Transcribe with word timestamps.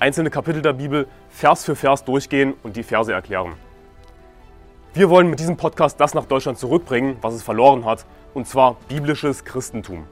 einzelne 0.00 0.30
Kapitel 0.30 0.62
der 0.62 0.72
Bibel 0.72 1.06
Vers 1.28 1.64
für 1.64 1.76
Vers 1.76 2.04
durchgehen 2.04 2.54
und 2.62 2.76
die 2.76 2.82
Verse 2.82 3.12
erklären. 3.12 3.52
Wir 4.94 5.10
wollen 5.10 5.28
mit 5.28 5.38
diesem 5.38 5.56
Podcast 5.56 6.00
das 6.00 6.14
nach 6.14 6.24
Deutschland 6.24 6.58
zurückbringen, 6.58 7.16
was 7.20 7.34
es 7.34 7.42
verloren 7.42 7.84
hat, 7.84 8.06
und 8.34 8.48
zwar 8.48 8.76
biblisches 8.88 9.44
Christentum. 9.44 10.04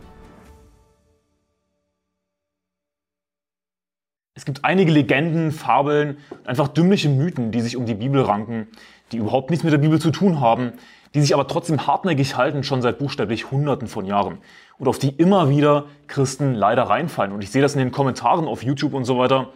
Es 4.34 4.44
gibt 4.44 4.64
einige 4.64 4.92
Legenden, 4.92 5.50
Fabeln, 5.50 6.18
einfach 6.44 6.68
dümmliche 6.68 7.08
Mythen, 7.08 7.50
die 7.50 7.60
sich 7.60 7.76
um 7.76 7.86
die 7.86 7.94
Bibel 7.94 8.22
ranken, 8.22 8.68
die 9.10 9.16
überhaupt 9.16 9.50
nichts 9.50 9.64
mit 9.64 9.72
der 9.72 9.78
Bibel 9.78 10.00
zu 10.00 10.10
tun 10.10 10.40
haben, 10.40 10.74
die 11.14 11.22
sich 11.22 11.34
aber 11.34 11.48
trotzdem 11.48 11.86
hartnäckig 11.86 12.36
halten, 12.36 12.62
schon 12.62 12.82
seit 12.82 12.98
buchstäblich 12.98 13.50
Hunderten 13.50 13.88
von 13.88 14.04
Jahren. 14.04 14.38
Und 14.78 14.86
auf 14.86 14.98
die 14.98 15.08
immer 15.08 15.48
wieder 15.48 15.86
Christen 16.06 16.54
leider 16.54 16.84
reinfallen. 16.84 17.32
Und 17.32 17.42
ich 17.42 17.50
sehe 17.50 17.62
das 17.62 17.74
in 17.74 17.80
den 17.80 17.90
Kommentaren 17.90 18.46
auf 18.46 18.62
YouTube 18.62 18.92
und 18.92 19.04
so 19.04 19.18
weiter 19.18 19.48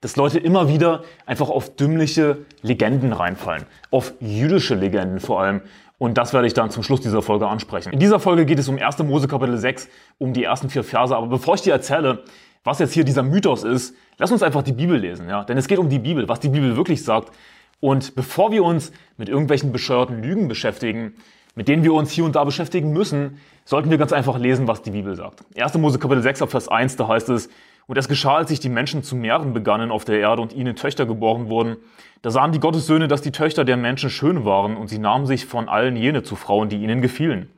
dass 0.00 0.16
Leute 0.16 0.38
immer 0.38 0.68
wieder 0.68 1.02
einfach 1.26 1.50
auf 1.50 1.74
dümmliche 1.74 2.38
Legenden 2.62 3.12
reinfallen. 3.12 3.64
Auf 3.90 4.14
jüdische 4.20 4.74
Legenden 4.74 5.20
vor 5.20 5.40
allem. 5.40 5.62
Und 5.98 6.16
das 6.16 6.32
werde 6.32 6.46
ich 6.46 6.54
dann 6.54 6.70
zum 6.70 6.84
Schluss 6.84 7.00
dieser 7.00 7.22
Folge 7.22 7.48
ansprechen. 7.48 7.92
In 7.92 7.98
dieser 7.98 8.20
Folge 8.20 8.46
geht 8.46 8.58
es 8.58 8.68
um 8.68 8.78
1. 8.78 8.98
Mose 9.00 9.26
Kapitel 9.26 9.58
6, 9.58 9.88
um 10.18 10.32
die 10.32 10.44
ersten 10.44 10.70
vier 10.70 10.84
Verse. 10.84 11.14
Aber 11.14 11.26
bevor 11.26 11.56
ich 11.56 11.62
dir 11.62 11.72
erzähle, 11.72 12.22
was 12.62 12.78
jetzt 12.78 12.92
hier 12.92 13.04
dieser 13.04 13.24
Mythos 13.24 13.64
ist, 13.64 13.94
lass 14.18 14.30
uns 14.30 14.42
einfach 14.42 14.62
die 14.62 14.72
Bibel 14.72 14.96
lesen. 14.96 15.28
Ja? 15.28 15.42
Denn 15.42 15.58
es 15.58 15.66
geht 15.66 15.78
um 15.78 15.88
die 15.88 15.98
Bibel, 15.98 16.28
was 16.28 16.38
die 16.38 16.48
Bibel 16.48 16.76
wirklich 16.76 17.02
sagt. 17.02 17.32
Und 17.80 18.14
bevor 18.14 18.52
wir 18.52 18.62
uns 18.62 18.92
mit 19.16 19.28
irgendwelchen 19.28 19.72
bescheuerten 19.72 20.22
Lügen 20.22 20.48
beschäftigen, 20.48 21.14
mit 21.54 21.66
denen 21.66 21.82
wir 21.82 21.92
uns 21.92 22.12
hier 22.12 22.24
und 22.24 22.36
da 22.36 22.44
beschäftigen 22.44 22.92
müssen, 22.92 23.40
sollten 23.64 23.90
wir 23.90 23.98
ganz 23.98 24.12
einfach 24.12 24.38
lesen, 24.38 24.68
was 24.68 24.82
die 24.82 24.92
Bibel 24.92 25.16
sagt. 25.16 25.44
1. 25.56 25.74
Mose 25.74 25.98
Kapitel 25.98 26.22
6 26.22 26.44
Vers 26.46 26.68
1, 26.68 26.96
da 26.96 27.08
heißt 27.08 27.28
es, 27.30 27.48
und 27.88 27.96
es 27.96 28.06
geschah, 28.06 28.36
als 28.36 28.50
sich 28.50 28.60
die 28.60 28.68
Menschen 28.68 29.02
zu 29.02 29.16
mehren 29.16 29.54
begannen 29.54 29.90
auf 29.90 30.04
der 30.04 30.20
Erde 30.20 30.42
und 30.42 30.52
ihnen 30.52 30.76
Töchter 30.76 31.06
geboren 31.06 31.48
wurden, 31.48 31.78
da 32.22 32.30
sahen 32.30 32.52
die 32.52 32.60
Gottessöhne, 32.60 33.08
dass 33.08 33.22
die 33.22 33.32
Töchter 33.32 33.64
der 33.64 33.78
Menschen 33.78 34.10
schön 34.10 34.44
waren, 34.44 34.76
und 34.76 34.88
sie 34.88 34.98
nahmen 34.98 35.26
sich 35.26 35.46
von 35.46 35.68
allen 35.68 35.96
jene 35.96 36.22
zu 36.22 36.36
Frauen, 36.36 36.68
die 36.68 36.76
ihnen 36.76 37.00
gefielen. 37.00 37.50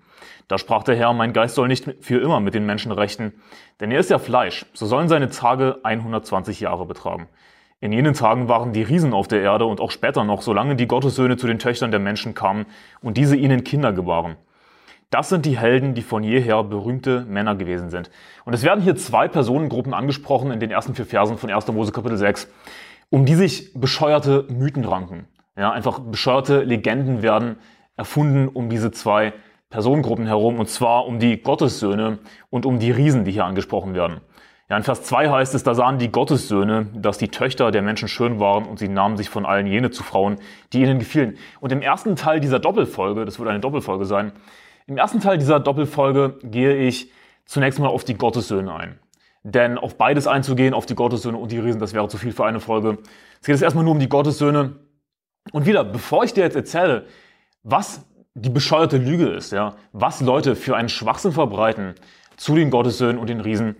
Da 0.46 0.56
sprach 0.56 0.84
der 0.84 0.96
Herr, 0.96 1.12
mein 1.12 1.32
Geist 1.32 1.56
soll 1.56 1.68
nicht 1.68 1.88
für 2.00 2.20
immer 2.20 2.40
mit 2.40 2.54
den 2.54 2.64
Menschen 2.64 2.92
rechten, 2.92 3.32
denn 3.80 3.90
er 3.90 3.98
ist 4.00 4.10
ja 4.10 4.18
Fleisch, 4.18 4.66
so 4.72 4.86
sollen 4.86 5.08
seine 5.08 5.30
Tage 5.30 5.80
120 5.82 6.60
Jahre 6.60 6.86
betragen. 6.86 7.28
In 7.80 7.92
jenen 7.92 8.14
Tagen 8.14 8.48
waren 8.48 8.72
die 8.72 8.82
Riesen 8.82 9.14
auf 9.14 9.26
der 9.26 9.40
Erde 9.40 9.64
und 9.64 9.80
auch 9.80 9.90
später 9.90 10.22
noch, 10.22 10.42
solange 10.42 10.76
die 10.76 10.86
Gottessöhne 10.86 11.38
zu 11.38 11.48
den 11.48 11.58
Töchtern 11.58 11.90
der 11.90 12.00
Menschen 12.00 12.34
kamen 12.34 12.66
und 13.00 13.16
diese 13.16 13.36
ihnen 13.36 13.64
Kinder 13.64 13.92
gebaren. 13.92 14.36
Das 15.10 15.28
sind 15.28 15.44
die 15.44 15.58
Helden, 15.58 15.94
die 15.94 16.02
von 16.02 16.22
jeher 16.22 16.62
berühmte 16.62 17.24
Männer 17.28 17.56
gewesen 17.56 17.90
sind. 17.90 18.10
Und 18.44 18.52
es 18.52 18.62
werden 18.62 18.80
hier 18.80 18.94
zwei 18.94 19.26
Personengruppen 19.26 19.92
angesprochen 19.92 20.52
in 20.52 20.60
den 20.60 20.70
ersten 20.70 20.94
vier 20.94 21.04
Versen 21.04 21.36
von 21.36 21.50
1. 21.50 21.66
Mose 21.72 21.90
Kapitel 21.90 22.16
6, 22.16 22.48
um 23.10 23.26
die 23.26 23.34
sich 23.34 23.74
bescheuerte 23.74 24.46
Mythen 24.48 24.84
ranken. 24.84 25.26
Ja, 25.56 25.72
einfach 25.72 25.98
bescheuerte 25.98 26.62
Legenden 26.62 27.22
werden 27.22 27.56
erfunden 27.96 28.46
um 28.46 28.70
diese 28.70 28.92
zwei 28.92 29.32
Personengruppen 29.68 30.26
herum, 30.26 30.60
und 30.60 30.68
zwar 30.68 31.06
um 31.06 31.18
die 31.18 31.42
Gottessöhne 31.42 32.18
und 32.48 32.64
um 32.64 32.78
die 32.78 32.92
Riesen, 32.92 33.24
die 33.24 33.32
hier 33.32 33.44
angesprochen 33.44 33.94
werden. 33.94 34.20
Ja, 34.68 34.76
in 34.76 34.84
Vers 34.84 35.02
2 35.02 35.28
heißt 35.28 35.56
es, 35.56 35.64
da 35.64 35.74
sahen 35.74 35.98
die 35.98 36.12
Gottessöhne, 36.12 36.86
dass 36.94 37.18
die 37.18 37.28
Töchter 37.28 37.72
der 37.72 37.82
Menschen 37.82 38.06
schön 38.06 38.38
waren 38.38 38.64
und 38.64 38.78
sie 38.78 38.88
nahmen 38.88 39.16
sich 39.16 39.28
von 39.28 39.44
allen 39.44 39.66
jene 39.66 39.90
zu 39.90 40.04
Frauen, 40.04 40.36
die 40.72 40.82
ihnen 40.82 41.00
gefielen. 41.00 41.36
Und 41.58 41.72
im 41.72 41.82
ersten 41.82 42.14
Teil 42.14 42.38
dieser 42.38 42.60
Doppelfolge, 42.60 43.24
das 43.24 43.40
wird 43.40 43.48
eine 43.48 43.58
Doppelfolge 43.58 44.04
sein, 44.04 44.30
im 44.90 44.96
ersten 44.96 45.20
Teil 45.20 45.38
dieser 45.38 45.60
Doppelfolge 45.60 46.40
gehe 46.42 46.74
ich 46.76 47.12
zunächst 47.44 47.78
mal 47.78 47.86
auf 47.86 48.02
die 48.02 48.14
Gottessöhne 48.14 48.74
ein. 48.74 48.98
Denn 49.44 49.78
auf 49.78 49.96
beides 49.96 50.26
einzugehen, 50.26 50.74
auf 50.74 50.84
die 50.84 50.96
Gottessöhne 50.96 51.38
und 51.38 51.52
die 51.52 51.60
Riesen, 51.60 51.80
das 51.80 51.94
wäre 51.94 52.08
zu 52.08 52.18
viel 52.18 52.32
für 52.32 52.44
eine 52.44 52.58
Folge. 52.58 52.98
Es 53.40 53.46
geht 53.46 53.54
jetzt 53.54 53.62
erstmal 53.62 53.84
nur 53.84 53.94
um 53.94 54.00
die 54.00 54.08
Gottessöhne. 54.08 54.80
Und 55.52 55.64
wieder, 55.64 55.84
bevor 55.84 56.24
ich 56.24 56.34
dir 56.34 56.42
jetzt 56.42 56.56
erzähle, 56.56 57.06
was 57.62 58.04
die 58.34 58.50
bescheuerte 58.50 58.96
Lüge 58.96 59.28
ist, 59.28 59.52
ja, 59.52 59.76
was 59.92 60.20
Leute 60.20 60.56
für 60.56 60.76
einen 60.76 60.88
Schwachsinn 60.88 61.30
verbreiten 61.30 61.94
zu 62.36 62.56
den 62.56 62.70
Gottessöhnen 62.70 63.16
und 63.16 63.28
den 63.28 63.40
Riesen, 63.40 63.76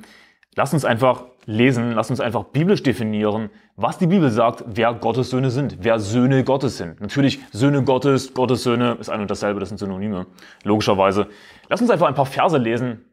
lass 0.55 0.73
uns 0.73 0.85
einfach 0.85 1.25
lesen, 1.47 1.93
lass 1.93 2.11
uns 2.11 2.21
einfach 2.21 2.45
biblisch 2.45 2.83
definieren, 2.83 3.51
was 3.77 3.99
die 3.99 4.07
Bibel 4.07 4.31
sagt, 4.31 4.65
wer 4.67 4.95
Gottes 4.95 5.31
Söhne 5.31 5.51
sind, 5.51 5.79
wer 5.81 5.99
Söhne 5.99 6.45
Gottes 6.45 6.77
sind. 6.77 7.01
Natürlich, 7.01 7.41
Söhne 7.53 7.83
Gottes, 7.83 8.35
Gottes 8.35 8.63
Söhne 8.63 8.97
ist 9.01 9.09
ein 9.09 9.21
und 9.21 9.31
dasselbe, 9.31 9.61
das 9.61 9.71
sind 9.71 9.79
Synonyme, 9.79 10.27
logischerweise. 10.65 11.29
Lass 11.69 11.81
uns 11.81 11.91
einfach 11.91 12.09
ein 12.09 12.15
paar 12.15 12.27
Verse 12.27 12.57
lesen, 12.59 13.05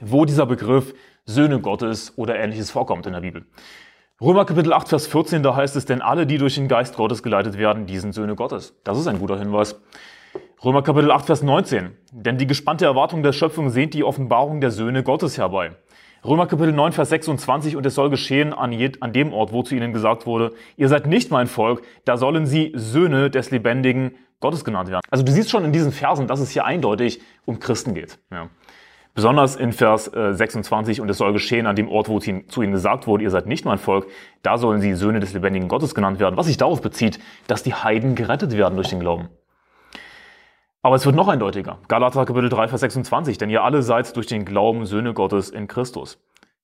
wo 0.00 0.24
dieser 0.24 0.46
Begriff 0.46 0.94
Söhne 1.24 1.60
Gottes 1.60 2.16
oder 2.16 2.36
ähnliches 2.36 2.70
vorkommt 2.70 3.06
in 3.06 3.12
der 3.12 3.20
Bibel. 3.20 3.44
Römer 4.20 4.44
Kapitel 4.44 4.72
8, 4.72 4.88
Vers 4.88 5.06
14, 5.06 5.42
da 5.42 5.54
heißt 5.54 5.76
es, 5.76 5.84
denn 5.84 6.02
alle, 6.02 6.26
die 6.26 6.38
durch 6.38 6.56
den 6.56 6.66
Geist 6.66 6.96
Gottes 6.96 7.22
geleitet 7.22 7.56
werden, 7.56 7.86
die 7.86 7.98
sind 7.98 8.14
Söhne 8.14 8.34
Gottes. 8.34 8.74
Das 8.82 8.98
ist 8.98 9.06
ein 9.06 9.20
guter 9.20 9.38
Hinweis. 9.38 9.80
Römer 10.64 10.82
Kapitel 10.82 11.12
8, 11.12 11.26
Vers 11.26 11.42
19, 11.44 11.96
denn 12.10 12.36
die 12.36 12.48
gespannte 12.48 12.84
Erwartung 12.84 13.22
der 13.22 13.32
Schöpfung 13.32 13.70
sehnt 13.70 13.94
die 13.94 14.02
Offenbarung 14.02 14.60
der 14.60 14.72
Söhne 14.72 15.04
Gottes 15.04 15.38
herbei. 15.38 15.76
Römer 16.28 16.46
Kapitel 16.46 16.74
9, 16.74 16.92
Vers 16.92 17.08
26, 17.08 17.74
und 17.74 17.86
es 17.86 17.94
soll 17.94 18.10
geschehen 18.10 18.52
an, 18.52 18.76
an 19.00 19.12
dem 19.14 19.32
Ort, 19.32 19.50
wo 19.50 19.62
zu 19.62 19.74
ihnen 19.74 19.94
gesagt 19.94 20.26
wurde, 20.26 20.52
ihr 20.76 20.88
seid 20.88 21.06
nicht 21.06 21.30
mein 21.30 21.46
Volk, 21.46 21.80
da 22.04 22.18
sollen 22.18 22.44
sie 22.44 22.70
Söhne 22.74 23.30
des 23.30 23.50
lebendigen 23.50 24.10
Gottes 24.38 24.62
genannt 24.62 24.90
werden. 24.90 25.00
Also 25.10 25.24
du 25.24 25.32
siehst 25.32 25.48
schon 25.48 25.64
in 25.64 25.72
diesen 25.72 25.90
Versen, 25.90 26.26
dass 26.26 26.40
es 26.40 26.50
hier 26.50 26.66
eindeutig 26.66 27.22
um 27.46 27.60
Christen 27.60 27.94
geht. 27.94 28.18
Ja. 28.30 28.50
Besonders 29.14 29.56
in 29.56 29.72
Vers 29.72 30.12
äh, 30.12 30.34
26, 30.34 31.00
und 31.00 31.08
es 31.08 31.16
soll 31.16 31.32
geschehen 31.32 31.66
an 31.66 31.76
dem 31.76 31.88
Ort, 31.88 32.10
wo 32.10 32.18
zu 32.18 32.30
ihnen 32.62 32.72
gesagt 32.72 33.06
wurde, 33.06 33.24
ihr 33.24 33.30
seid 33.30 33.46
nicht 33.46 33.64
mein 33.64 33.78
Volk, 33.78 34.06
da 34.42 34.58
sollen 34.58 34.82
sie 34.82 34.92
Söhne 34.92 35.20
des 35.20 35.32
lebendigen 35.32 35.68
Gottes 35.68 35.94
genannt 35.94 36.20
werden, 36.20 36.36
was 36.36 36.44
sich 36.44 36.58
darauf 36.58 36.82
bezieht, 36.82 37.18
dass 37.46 37.62
die 37.62 37.72
Heiden 37.72 38.16
gerettet 38.16 38.54
werden 38.54 38.74
durch 38.74 38.90
den 38.90 39.00
Glauben. 39.00 39.30
Aber 40.82 40.94
es 40.94 41.04
wird 41.04 41.16
noch 41.16 41.28
eindeutiger. 41.28 41.78
Galater 41.88 42.24
Kapitel 42.24 42.48
3, 42.48 42.68
Vers 42.68 42.80
26. 42.80 43.36
Denn 43.38 43.50
ihr 43.50 43.64
alle 43.64 43.82
seid 43.82 44.14
durch 44.16 44.26
den 44.26 44.44
Glauben 44.44 44.86
Söhne 44.86 45.12
Gottes 45.12 45.50
in 45.50 45.66
Christus. 45.66 46.18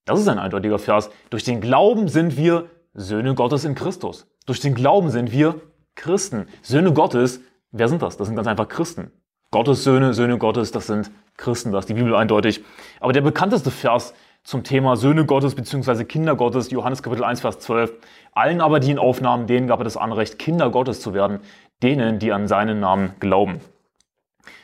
Das 0.05 0.19
ist 0.19 0.27
ein 0.29 0.39
eindeutiger 0.39 0.79
Vers. 0.79 1.09
Durch 1.29 1.43
den 1.43 1.59
Glauben 1.59 2.07
sind 2.07 2.37
wir 2.37 2.69
Söhne 2.93 3.35
Gottes 3.35 3.65
in 3.65 3.75
Christus. 3.75 4.27
Durch 4.45 4.61
den 4.61 4.73
Glauben 4.73 5.09
sind 5.09 5.31
wir 5.31 5.59
Christen. 5.95 6.47
Söhne 6.61 6.93
Gottes, 6.93 7.41
wer 7.71 7.89
sind 7.89 8.01
das? 8.01 8.15
Das 8.15 8.27
sind 8.27 8.35
ganz 8.35 8.47
einfach 8.47 8.69
Christen. 8.69 9.11
Gottes 9.51 9.83
Söhne, 9.83 10.13
Söhne 10.13 10.37
Gottes, 10.37 10.71
das 10.71 10.87
sind 10.87 11.11
Christen. 11.35 11.73
Das 11.73 11.81
ist 11.81 11.89
die 11.89 11.95
Bibel 11.95 12.15
eindeutig. 12.15 12.63
Aber 13.01 13.11
der 13.11 13.21
bekannteste 13.21 13.69
Vers 13.69 14.13
zum 14.43 14.63
Thema 14.63 14.95
Söhne 14.95 15.25
Gottes 15.25 15.55
bzw. 15.55 16.05
Kinder 16.05 16.35
Gottes, 16.35 16.71
Johannes 16.71 17.03
Kapitel 17.03 17.25
1, 17.25 17.41
Vers 17.41 17.59
12. 17.59 17.91
Allen 18.31 18.61
aber, 18.61 18.79
die 18.79 18.91
ihn 18.91 18.99
aufnahmen, 18.99 19.47
denen 19.47 19.67
gab 19.67 19.79
er 19.79 19.85
das 19.85 19.97
Anrecht, 19.97 20.39
Kinder 20.39 20.69
Gottes 20.69 21.01
zu 21.01 21.13
werden, 21.13 21.39
denen, 21.83 22.19
die 22.19 22.31
an 22.31 22.47
seinen 22.47 22.79
Namen 22.79 23.15
glauben. 23.19 23.59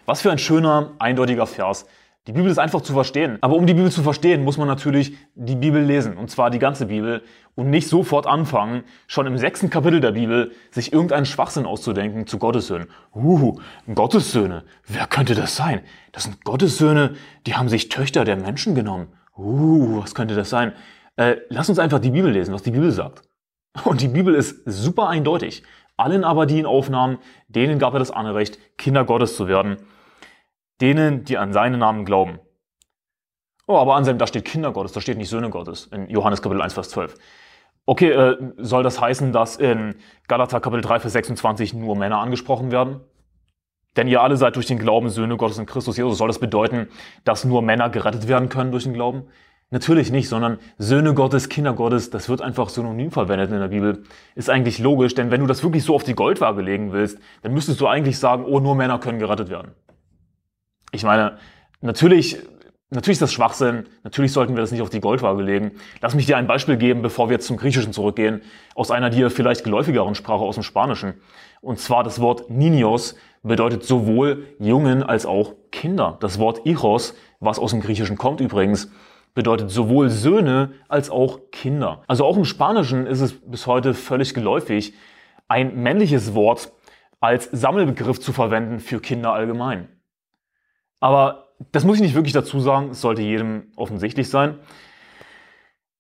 Was 0.06 0.22
für 0.22 0.31
ein 0.31 0.38
schöner, 0.38 0.92
eindeutiger 1.00 1.47
Vers. 1.47 1.86
Die 2.28 2.34
Bibel 2.34 2.52
ist 2.52 2.59
einfach 2.59 2.81
zu 2.81 2.94
verstehen. 2.94 3.40
Aber 3.42 3.56
um 3.56 3.66
die 3.66 3.74
Bibel 3.74 3.92
zu 3.92 4.03
verstehen, 4.03 4.44
muss 4.44 4.58
man 4.58 4.68
natürlich 4.68 5.18
die 5.34 5.56
Bibel 5.56 5.81
lesen. 5.81 6.18
Und 6.18 6.30
zwar 6.30 6.52
die 6.52 6.59
ganze 6.59 6.86
Bibel. 6.86 7.24
Und 7.56 7.72
nicht 7.72 7.88
sofort 7.88 8.28
anfangen, 8.28 8.84
schon 9.08 9.25
im 9.25 9.40
sechsten 9.40 9.72
Kapitel 9.72 10.02
der 10.02 10.12
Bibel, 10.12 10.52
sich 10.69 10.94
irgendeinen 10.94 11.25
Schwachsinn 11.25 11.66
auszudenken 11.66 12.28
zu 12.28 12.38
Gottessöhnen. 12.38 12.88
Uh, 13.16 13.60
Gottessöhne. 13.94 14.63
Wer 14.86 15.07
könnte 15.07 15.33
das 15.33 15.56
sein? 15.56 15.81
Das 16.12 16.24
sind 16.24 16.45
Gottessöhne, 16.45 17.16
die 17.48 17.56
haben 17.56 17.69
sich 17.69 17.89
Töchter 17.89 18.24
der 18.24 18.36
Menschen 18.36 18.75
genommen. 18.75 19.07
Uh, 19.36 20.01
was 20.01 20.13
könnte 20.13 20.36
das 20.36 20.51
sein? 20.51 20.74
Äh, 21.16 21.38
lass 21.50 21.69
uns 21.69 21.80
einfach 21.80 22.00
die 22.00 22.12
Bibel 22.12 22.31
lesen, 22.31 22.54
was 22.54 22.62
die 22.62 22.72
Bibel 22.72 22.92
sagt. 22.92 23.24
Und 23.84 24.01
die 24.01 24.10
Bibel 24.10 24.36
ist 24.36 24.62
super 24.66 25.10
eindeutig. 25.10 25.63
Allen 25.97 26.23
aber, 26.23 26.45
die 26.45 26.59
ihn 26.59 26.65
aufnahmen, 26.65 27.19
denen 27.47 27.79
gab 27.79 27.93
er 27.93 27.99
das 27.99 28.11
Anrecht, 28.11 28.59
Kinder 28.77 29.05
Gottes 29.05 29.35
zu 29.35 29.47
werden. 29.47 29.77
Denen, 30.79 31.23
die 31.23 31.38
an 31.38 31.53
seinen 31.53 31.79
Namen 31.79 32.05
glauben. 32.05 32.39
Oh, 33.67 33.77
aber 33.77 33.95
an 33.95 34.03
seinem, 34.03 34.17
da 34.17 34.27
steht 34.27 34.45
Kinder 34.45 34.71
Gottes, 34.71 34.93
da 34.93 35.01
steht 35.01 35.17
nicht 35.17 35.29
Söhne 35.29 35.49
Gottes, 35.49 35.85
in 35.88 36.09
Johannes 36.09 36.41
Kapitel 36.41 36.61
1, 36.61 36.73
Vers 36.73 36.89
12. 36.89 37.15
Okay, 37.85 38.11
äh, 38.11 38.38
soll 38.57 38.83
das 38.83 38.99
heißen, 38.99 39.31
dass 39.31 39.57
in 39.57 39.95
Galater 40.27 40.59
Kapitel 40.59 40.81
3, 40.81 40.99
Vers 40.99 41.13
26 41.13 41.73
nur 41.73 41.95
Männer 41.95 42.19
angesprochen 42.19 42.71
werden? 42.71 43.01
Denn 43.97 44.07
ihr 44.07 44.21
alle 44.21 44.38
seid 44.38 44.55
durch 44.55 44.67
den 44.67 44.79
Glauben 44.79 45.09
Söhne 45.09 45.35
Gottes 45.38 45.57
in 45.57 45.65
Christus 45.65 45.97
Jesus. 45.97 46.17
Soll 46.17 46.29
das 46.29 46.39
bedeuten, 46.39 46.88
dass 47.25 47.43
nur 47.43 47.61
Männer 47.61 47.89
gerettet 47.89 48.27
werden 48.27 48.49
können 48.49 48.71
durch 48.71 48.83
den 48.83 48.93
Glauben? 48.93 49.27
Natürlich 49.73 50.12
nicht, 50.12 50.27
sondern 50.27 50.59
Söhne 50.77 51.13
Gottes, 51.13 51.47
Kinder 51.47 51.71
Gottes, 51.71 52.09
das 52.09 52.27
wird 52.27 52.41
einfach 52.41 52.68
synonym 52.68 53.09
verwendet 53.09 53.51
in 53.51 53.59
der 53.59 53.69
Bibel. 53.69 54.03
Ist 54.35 54.50
eigentlich 54.50 54.79
logisch, 54.79 55.15
denn 55.15 55.31
wenn 55.31 55.39
du 55.39 55.47
das 55.47 55.63
wirklich 55.63 55.85
so 55.85 55.95
auf 55.95 56.03
die 56.03 56.13
Goldwaage 56.13 56.62
legen 56.62 56.91
willst, 56.91 57.19
dann 57.41 57.53
müsstest 57.53 57.79
du 57.79 57.88
eigentlich 57.88 58.19
sagen, 58.19 58.44
oh, 58.44 58.59
nur 58.59 58.75
Männer 58.75 59.00
können 59.00 59.18
gerettet 59.18 59.50
werden. 59.50 59.71
Ich 60.91 61.03
meine, 61.03 61.38
natürlich, 61.79 62.38
natürlich 62.89 63.15
ist 63.15 63.21
das 63.21 63.31
Schwachsinn, 63.31 63.85
natürlich 64.03 64.33
sollten 64.33 64.56
wir 64.56 64.62
das 64.62 64.73
nicht 64.73 64.81
auf 64.81 64.89
die 64.89 65.00
Goldwaage 65.00 65.41
legen. 65.41 65.71
Lass 66.01 66.15
mich 66.15 66.25
dir 66.25 66.35
ein 66.35 66.47
Beispiel 66.47 66.75
geben, 66.75 67.01
bevor 67.01 67.29
wir 67.29 67.35
jetzt 67.35 67.47
zum 67.47 67.56
Griechischen 67.56 67.94
zurückgehen, 67.94 68.41
aus 68.75 68.91
einer 68.91 69.09
dir 69.09 69.31
vielleicht 69.31 69.63
geläufigeren 69.63 70.15
Sprache 70.15 70.44
aus 70.44 70.56
dem 70.56 70.63
Spanischen. 70.63 71.13
Und 71.62 71.79
zwar 71.79 72.03
das 72.03 72.19
Wort 72.19 72.50
Niños 72.50 73.15
bedeutet 73.41 73.85
sowohl 73.85 74.47
Jungen 74.59 75.01
als 75.01 75.25
auch 75.25 75.53
Kinder. 75.71 76.17
Das 76.19 76.39
Wort 76.39 76.65
Ichos, 76.65 77.15
was 77.39 77.57
aus 77.57 77.71
dem 77.71 77.79
Griechischen 77.79 78.17
kommt 78.17 78.41
übrigens, 78.41 78.91
bedeutet 79.33 79.69
sowohl 79.72 80.10
Söhne 80.10 80.74
als 80.88 81.10
auch 81.10 81.51
Kinder. 81.51 82.04
Also 82.07 82.25
auch 82.25 82.38
im 82.38 82.45
Spanischen 82.45 83.07
ist 83.07 83.22
es 83.22 83.33
bis 83.33 83.68
heute 83.68 83.94
völlig 83.94 84.33
geläufig, 84.33 84.94
ein 85.48 85.75
männliches 85.81 86.33
Wort 86.33 86.72
als 87.19 87.50
Sammelbegriff 87.51 88.19
zu 88.19 88.33
verwenden 88.33 88.80
für 88.80 89.00
Kinder 89.00 89.33
allgemein. 89.33 89.89
Aber 91.00 91.50
das 91.72 91.83
muss 91.83 91.98
ich 91.98 92.01
nicht 92.01 92.16
wirklich 92.16 92.33
dazu 92.33 92.60
sagen, 92.60 92.89
es 92.89 93.01
sollte 93.01 93.22
jedem 93.22 93.72
offensichtlich 93.75 94.30
sein, 94.30 94.60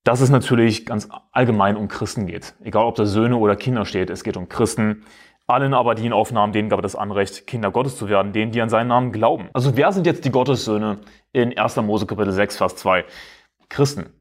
dass 0.03 0.21
es 0.21 0.29
natürlich 0.29 0.85
ganz 0.85 1.07
allgemein 1.31 1.75
um 1.77 1.87
Christen 1.87 2.25
geht. 2.25 2.55
Egal 2.63 2.85
ob 2.85 2.95
da 2.95 3.05
Söhne 3.05 3.37
oder 3.37 3.55
Kinder 3.55 3.85
steht, 3.85 4.09
es 4.09 4.23
geht 4.23 4.37
um 4.37 4.49
Christen. 4.49 5.05
Allen 5.53 5.73
aber, 5.73 5.95
die 5.95 6.05
ihn 6.05 6.13
aufnahmen, 6.13 6.53
denen 6.53 6.69
gab 6.69 6.79
er 6.79 6.83
das 6.83 6.95
Anrecht, 6.95 7.47
Kinder 7.47 7.71
Gottes 7.71 7.97
zu 7.97 8.09
werden, 8.09 8.33
denen, 8.33 8.51
die 8.51 8.61
an 8.61 8.69
seinen 8.69 8.87
Namen 8.87 9.11
glauben. 9.11 9.49
Also 9.53 9.77
wer 9.77 9.91
sind 9.91 10.05
jetzt 10.05 10.25
die 10.25 10.31
Gottessöhne 10.31 10.99
in 11.33 11.57
1. 11.57 11.77
Mose 11.77 12.05
Kapitel 12.05 12.31
6, 12.31 12.57
Vers 12.57 12.75
2? 12.77 13.05
Christen. 13.69 14.11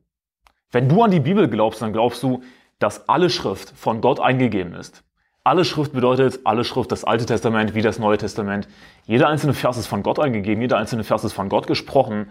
Wenn 0.70 0.88
du 0.88 1.02
an 1.02 1.10
die 1.10 1.20
Bibel 1.20 1.48
glaubst, 1.48 1.82
dann 1.82 1.92
glaubst 1.92 2.22
du, 2.22 2.42
dass 2.78 3.08
alle 3.08 3.30
Schrift 3.30 3.70
von 3.70 4.00
Gott 4.00 4.20
eingegeben 4.20 4.74
ist. 4.74 5.04
Alle 5.42 5.64
Schrift 5.64 5.92
bedeutet, 5.92 6.40
alle 6.44 6.64
Schrift, 6.64 6.92
das 6.92 7.04
Alte 7.04 7.26
Testament 7.26 7.74
wie 7.74 7.82
das 7.82 7.98
Neue 7.98 8.18
Testament. 8.18 8.68
Jeder 9.06 9.28
einzelne 9.28 9.54
Vers 9.54 9.78
ist 9.78 9.86
von 9.86 10.02
Gott 10.02 10.18
eingegeben, 10.18 10.60
jeder 10.60 10.76
einzelne 10.76 11.02
Vers 11.02 11.24
ist 11.24 11.32
von 11.32 11.48
Gott 11.48 11.66
gesprochen. 11.66 12.30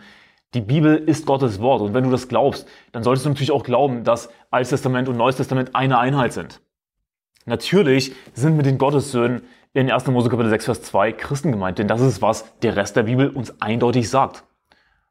Die 0.54 0.62
Bibel 0.62 0.96
ist 0.96 1.25
Gottes 1.25 1.60
Wort. 1.60 1.81
Und 1.81 1.94
wenn 1.94 2.04
du 2.04 2.12
das 2.12 2.28
glaubst, 2.28 2.68
dann 2.92 3.04
solltest 3.04 3.25
du 3.25 3.30
natürlich 3.30 3.51
auch 3.51 3.63
glauben, 3.63 4.04
dass 4.04 4.30
Altes 4.51 4.69
Testament 4.69 5.10
und 5.10 5.18
Neues 5.18 5.38
Testament 5.38 5.75
eine 5.75 5.98
Einheit 6.00 6.34
sind. 6.34 6.62
Natürlich 7.45 8.13
sind 8.33 8.57
mit 8.57 8.65
den 8.65 8.77
Gottessöhnen 8.77 9.44
in 9.74 9.91
1. 9.91 10.07
Mose 10.07 10.30
Kapitel 10.30 10.50
6, 10.50 10.65
Vers 10.65 10.81
2 10.83 11.13
Christen 11.13 11.51
gemeint, 11.51 11.80
denn 11.80 11.88
das 11.88 12.01
ist, 12.01 12.21
was 12.21 12.45
der 12.59 12.75
Rest 12.75 12.95
der 12.95 13.03
Bibel 13.03 13.30
uns 13.30 13.62
eindeutig 13.62 14.09
sagt. 14.09 14.44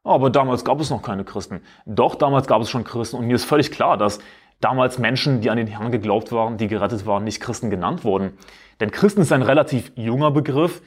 Aber 0.03 0.29
damals 0.29 0.63
gab 0.63 0.79
es 0.79 0.89
noch 0.89 1.01
keine 1.01 1.23
Christen. 1.23 1.61
Doch 1.85 2.15
damals 2.15 2.47
gab 2.47 2.61
es 2.61 2.69
schon 2.69 2.83
Christen 2.83 3.17
und 3.17 3.27
mir 3.27 3.35
ist 3.35 3.45
völlig 3.45 3.71
klar, 3.71 3.97
dass 3.97 4.19
damals 4.59 4.97
Menschen, 4.97 5.41
die 5.41 5.49
an 5.49 5.57
den 5.57 5.67
Herrn 5.67 5.91
geglaubt 5.91 6.31
waren, 6.31 6.57
die 6.57 6.67
gerettet 6.67 7.05
waren, 7.05 7.23
nicht 7.23 7.39
Christen 7.39 7.69
genannt 7.69 8.03
wurden. 8.03 8.37
Denn 8.79 8.91
Christen 8.91 9.21
ist 9.21 9.31
ein 9.31 9.41
relativ 9.41 9.91
junger 9.95 10.31
Begriff, 10.31 10.81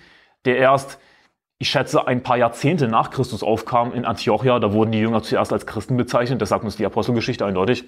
der 0.45 0.57
erst, 0.57 0.99
ich 1.59 1.69
schätze, 1.71 2.07
ein 2.07 2.23
paar 2.23 2.37
Jahrzehnte 2.37 2.89
nach 2.89 3.11
Christus 3.11 3.43
aufkam 3.43 3.93
in 3.93 4.05
Antiochia. 4.05 4.59
Da 4.59 4.73
wurden 4.73 4.93
die 4.93 4.99
Jünger 4.99 5.23
zuerst 5.23 5.53
als 5.53 5.67
Christen 5.67 5.97
bezeichnet. 5.97 6.41
Das 6.43 6.49
sagt 6.49 6.65
uns 6.65 6.77
die 6.77 6.87
Apostelgeschichte 6.87 7.47
eindeutig. 7.47 7.85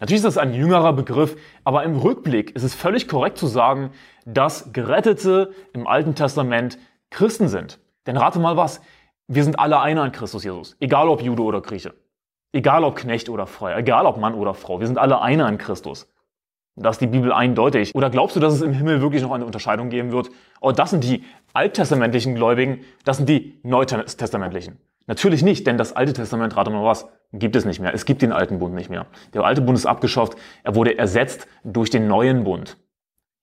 Natürlich 0.00 0.18
ist 0.18 0.36
das 0.36 0.38
ein 0.38 0.54
jüngerer 0.54 0.92
Begriff, 0.92 1.36
aber 1.64 1.82
im 1.82 1.96
Rückblick 1.96 2.54
ist 2.54 2.62
es 2.62 2.74
völlig 2.74 3.08
korrekt 3.08 3.38
zu 3.38 3.46
sagen, 3.46 3.90
dass 4.24 4.72
Gerettete 4.72 5.52
im 5.72 5.86
Alten 5.86 6.14
Testament 6.14 6.78
Christen 7.10 7.48
sind. 7.48 7.80
Denn 8.06 8.16
rate 8.16 8.38
mal 8.38 8.56
was, 8.56 8.80
wir 9.26 9.44
sind 9.44 9.58
alle 9.58 9.80
einer 9.80 10.04
in 10.04 10.12
Christus 10.12 10.44
Jesus, 10.44 10.76
egal 10.80 11.08
ob 11.08 11.20
Jude 11.20 11.42
oder 11.42 11.60
Grieche, 11.60 11.94
egal 12.52 12.84
ob 12.84 12.96
Knecht 12.96 13.28
oder 13.28 13.46
Frei, 13.46 13.76
egal 13.76 14.06
ob 14.06 14.18
Mann 14.18 14.34
oder 14.34 14.54
Frau, 14.54 14.80
wir 14.80 14.86
sind 14.86 14.98
alle 14.98 15.20
einer 15.20 15.48
in 15.48 15.58
Christus. 15.58 16.08
Das 16.76 16.96
ist 16.96 17.00
die 17.00 17.08
Bibel 17.08 17.32
eindeutig. 17.32 17.92
Oder 17.94 18.08
glaubst 18.08 18.36
du, 18.36 18.40
dass 18.40 18.54
es 18.54 18.62
im 18.62 18.72
Himmel 18.72 19.00
wirklich 19.00 19.22
noch 19.22 19.32
eine 19.32 19.44
Unterscheidung 19.44 19.90
geben 19.90 20.12
wird? 20.12 20.30
Oh, 20.60 20.70
das 20.70 20.90
sind 20.90 21.02
die 21.02 21.24
alttestamentlichen 21.52 22.36
Gläubigen, 22.36 22.84
das 23.04 23.16
sind 23.16 23.28
die 23.28 23.58
neutestamentlichen. 23.64 24.78
Natürlich 25.08 25.42
nicht, 25.42 25.66
denn 25.66 25.78
das 25.78 25.94
Alte 25.94 26.12
Testament, 26.12 26.54
rate 26.56 26.70
mal 26.70 26.84
was, 26.84 27.08
gibt 27.32 27.56
es 27.56 27.64
nicht 27.64 27.80
mehr. 27.80 27.94
Es 27.94 28.04
gibt 28.04 28.20
den 28.20 28.30
alten 28.30 28.58
Bund 28.58 28.74
nicht 28.74 28.90
mehr. 28.90 29.06
Der 29.32 29.42
alte 29.42 29.62
Bund 29.62 29.76
ist 29.76 29.86
abgeschafft. 29.86 30.36
Er 30.62 30.74
wurde 30.74 30.98
ersetzt 30.98 31.48
durch 31.64 31.88
den 31.88 32.06
neuen 32.06 32.44
Bund. 32.44 32.76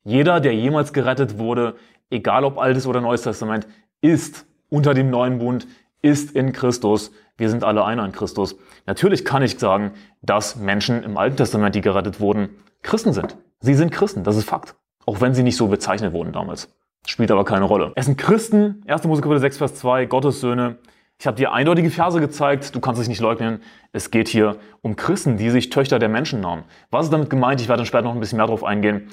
Jeder, 0.03 0.39
der 0.39 0.53
jemals 0.53 0.93
gerettet 0.93 1.39
wurde, 1.39 1.75
egal 2.11 2.45
ob 2.45 2.59
Altes 2.59 2.85
oder 2.85 3.01
Neues 3.01 3.23
Testament, 3.23 3.67
ist 3.99 4.45
unter 4.69 4.93
dem 4.93 5.09
neuen 5.09 5.39
Bund, 5.39 5.67
ist 6.03 6.35
in 6.35 6.53
Christus. 6.53 7.11
Wir 7.35 7.49
sind 7.49 7.63
alle 7.63 7.83
einer 7.83 8.05
in 8.05 8.11
Christus. 8.11 8.55
Natürlich 8.85 9.25
kann 9.25 9.41
ich 9.41 9.57
sagen, 9.57 9.93
dass 10.21 10.55
Menschen 10.55 11.01
im 11.01 11.17
Alten 11.17 11.37
Testament, 11.37 11.73
die 11.73 11.81
gerettet 11.81 12.19
wurden, 12.19 12.49
Christen 12.83 13.11
sind. 13.11 13.37
Sie 13.59 13.73
sind 13.73 13.91
Christen, 13.91 14.23
das 14.23 14.37
ist 14.37 14.47
Fakt. 14.47 14.75
Auch 15.07 15.19
wenn 15.19 15.33
sie 15.33 15.41
nicht 15.41 15.57
so 15.57 15.67
bezeichnet 15.67 16.13
wurden 16.13 16.31
damals. 16.31 16.69
Spielt 17.07 17.31
aber 17.31 17.43
keine 17.43 17.65
Rolle. 17.65 17.91
Es 17.95 18.05
sind 18.05 18.19
Christen, 18.19 18.83
1. 18.85 19.03
Mose 19.05 19.23
Kapitel 19.23 19.39
6, 19.39 19.57
Vers 19.57 19.75
2, 19.75 20.05
Gottes 20.05 20.41
Söhne, 20.41 20.77
ich 21.19 21.27
habe 21.27 21.37
dir 21.37 21.53
eindeutige 21.53 21.89
Verse 21.89 22.19
gezeigt, 22.19 22.75
du 22.75 22.79
kannst 22.79 23.01
es 23.01 23.07
nicht 23.07 23.21
leugnen. 23.21 23.61
Es 23.93 24.11
geht 24.11 24.27
hier 24.27 24.57
um 24.81 24.95
Christen, 24.95 25.37
die 25.37 25.49
sich 25.49 25.69
Töchter 25.69 25.97
der 25.97 26.09
Menschen 26.09 26.41
nahmen. 26.41 26.65
Was 26.91 27.05
ist 27.05 27.13
damit 27.13 27.29
gemeint? 27.29 27.61
Ich 27.61 27.69
werde 27.69 27.79
dann 27.79 27.85
später 27.85 28.03
noch 28.03 28.13
ein 28.13 28.19
bisschen 28.19 28.37
mehr 28.37 28.47
darauf 28.47 28.63
eingehen. 28.63 29.09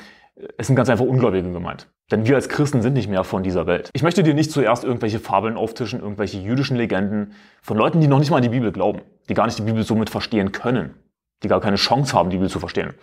Es 0.58 0.66
sind 0.66 0.76
ganz 0.76 0.88
einfach 0.88 1.04
Ungläubige 1.04 1.50
gemeint. 1.52 1.88
Denn 2.10 2.26
wir 2.26 2.34
als 2.34 2.48
Christen 2.48 2.82
sind 2.82 2.94
nicht 2.94 3.08
mehr 3.08 3.22
von 3.22 3.42
dieser 3.42 3.66
Welt. 3.66 3.90
Ich 3.94 4.02
möchte 4.02 4.22
dir 4.22 4.34
nicht 4.34 4.50
zuerst 4.50 4.82
irgendwelche 4.82 5.20
Fabeln 5.20 5.56
auftischen, 5.56 6.00
irgendwelche 6.00 6.38
jüdischen 6.38 6.76
Legenden 6.76 7.34
von 7.62 7.76
Leuten, 7.76 8.00
die 8.00 8.08
noch 8.08 8.18
nicht 8.18 8.30
mal 8.30 8.38
an 8.38 8.42
die 8.42 8.48
Bibel 8.48 8.72
glauben, 8.72 9.02
die 9.28 9.34
gar 9.34 9.46
nicht 9.46 9.58
die 9.58 9.62
Bibel 9.62 9.82
somit 9.84 10.10
verstehen 10.10 10.52
können, 10.52 10.94
die 11.42 11.48
gar 11.48 11.60
keine 11.60 11.76
Chance 11.76 12.14
haben, 12.14 12.30
die 12.30 12.36
Bibel 12.36 12.50
zu 12.50 12.58
verstehen. 12.58 12.94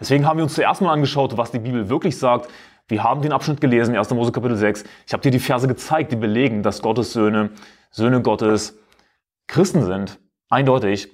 Deswegen 0.00 0.26
haben 0.26 0.38
wir 0.38 0.44
uns 0.44 0.54
zuerst 0.54 0.82
mal 0.82 0.92
angeschaut, 0.92 1.36
was 1.36 1.50
die 1.50 1.60
Bibel 1.60 1.88
wirklich 1.88 2.18
sagt. 2.18 2.48
Wir 2.88 3.04
haben 3.04 3.20
den 3.20 3.32
Abschnitt 3.32 3.60
gelesen, 3.60 3.94
1. 3.94 4.10
Mose 4.10 4.32
Kapitel 4.32 4.56
6. 4.56 4.84
Ich 5.06 5.12
habe 5.12 5.22
dir 5.22 5.30
die 5.30 5.38
Verse 5.38 5.68
gezeigt, 5.68 6.10
die 6.10 6.16
belegen, 6.16 6.62
dass 6.62 6.80
Gottes 6.80 7.12
Söhne 7.12 7.50
Söhne 7.90 8.22
Gottes 8.22 8.78
Christen 9.46 9.84
sind, 9.84 10.18
eindeutig. 10.48 11.10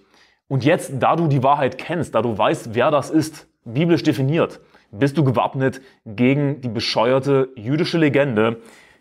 Und 0.48 0.64
jetzt, 0.64 0.92
da 1.00 1.16
du 1.16 1.26
die 1.26 1.42
Wahrheit 1.42 1.78
kennst, 1.78 2.14
da 2.14 2.22
du 2.22 2.36
weißt, 2.36 2.74
wer 2.74 2.90
das 2.90 3.10
ist, 3.10 3.48
biblisch 3.64 4.02
definiert, 4.02 4.60
bist 4.90 5.16
du 5.16 5.24
gewappnet 5.24 5.80
gegen 6.04 6.60
die 6.60 6.68
bescheuerte 6.68 7.48
jüdische 7.56 7.98
Legende, 7.98 8.60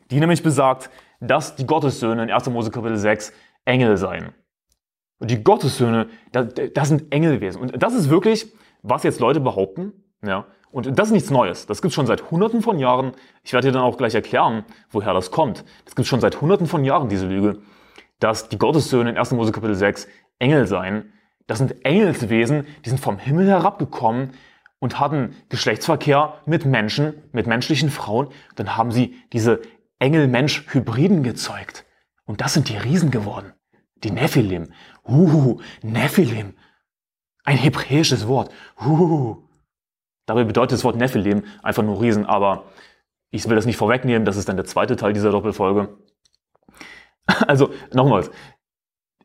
die 0.10 0.20
nämlich 0.20 0.42
besagt, 0.42 0.90
dass 1.20 1.56
die 1.56 1.66
Gottessöhne 1.66 2.24
in 2.24 2.32
1. 2.32 2.50
Mose 2.50 2.72
Kapitel 2.72 2.98
6 2.98 3.34
Engel 3.66 3.98
seien. 3.98 4.34
Und 5.20 5.32
die 5.32 5.44
Gottessöhne, 5.44 6.08
das, 6.32 6.48
das 6.74 6.90
sind 6.90 7.14
Engelwesen. 7.14 7.62
Und 7.62 7.82
das 7.82 7.94
ist 7.94 8.10
wirklich, 8.10 8.54
was 8.82 9.04
jetzt 9.04 9.20
Leute 9.20 9.40
behaupten, 9.40 9.94
ja, 10.26 10.46
und 10.74 10.98
das 10.98 11.10
ist 11.10 11.14
nichts 11.14 11.30
Neues. 11.30 11.68
Das 11.68 11.84
gibt 11.84 11.92
es 11.92 11.96
schon 11.96 12.08
seit 12.08 12.32
hunderten 12.32 12.64
von 12.64 12.80
Jahren. 12.80 13.12
Ich 13.44 13.54
werde 13.54 13.68
dir 13.68 13.74
dann 13.74 13.84
auch 13.84 13.96
gleich 13.96 14.16
erklären, 14.16 14.66
woher 14.90 15.14
das 15.14 15.30
kommt. 15.30 15.64
Das 15.86 15.96
gibt 15.96 16.06
es 16.06 16.08
schon 16.08 16.20
seit 16.20 16.42
hunderten 16.42 16.66
von 16.66 16.84
Jahren, 16.84 17.10
diese 17.10 17.28
Lüge, 17.28 17.60
dass 18.20 18.50
die 18.50 18.58
Gottessöhne 18.58 19.12
in 19.12 19.18
1. 19.18 19.32
Mose 19.34 19.52
Kapitel 19.52 19.76
6 19.76 20.08
Engel 20.40 20.66
seien. 20.66 21.14
Das 21.46 21.60
sind 21.60 21.86
Engelswesen, 21.86 22.66
die 22.84 22.90
sind 22.90 23.00
vom 23.00 23.20
Himmel 23.20 23.48
herabgekommen 23.48 24.32
und 24.80 25.00
hatten 25.00 25.36
Geschlechtsverkehr 25.50 26.40
mit 26.48 26.66
Menschen, 26.66 27.22
mit 27.34 27.46
menschlichen 27.46 27.92
Frauen. 27.92 28.30
Dann 28.56 28.76
haben 28.76 28.92
sie 28.92 29.16
diese 29.32 29.62
Engel-Mensch-Hybriden 30.00 31.22
gezeugt. 31.22 31.86
Und 32.26 32.42
das 32.42 32.56
sind 32.56 32.68
die 32.68 32.78
Riesen 32.78 33.12
geworden. 33.12 33.54
Die 34.04 34.10
Nephilim. 34.10 34.74
Uh, 35.08 35.60
Nephilim. 35.84 36.56
Ein 37.44 37.58
hebräisches 37.58 38.28
Wort. 38.28 38.52
Uh. 38.84 39.44
Dabei 40.26 40.44
bedeutet 40.44 40.74
das 40.74 40.84
Wort 40.84 40.96
Nephilim 40.96 41.44
einfach 41.62 41.84
nur 41.84 42.02
Riesen, 42.02 42.26
aber 42.26 42.66
ich 43.30 43.48
will 43.50 43.56
das 43.56 43.66
nicht 43.66 43.78
vorwegnehmen, 43.78 44.26
das 44.26 44.38
ist 44.38 44.48
dann 44.48 44.56
der 44.56 44.66
zweite 44.66 44.96
Teil 44.96 45.14
dieser 45.14 45.32
Doppelfolge. 45.32 45.98
Also 47.48 47.70
nochmals, 47.94 48.30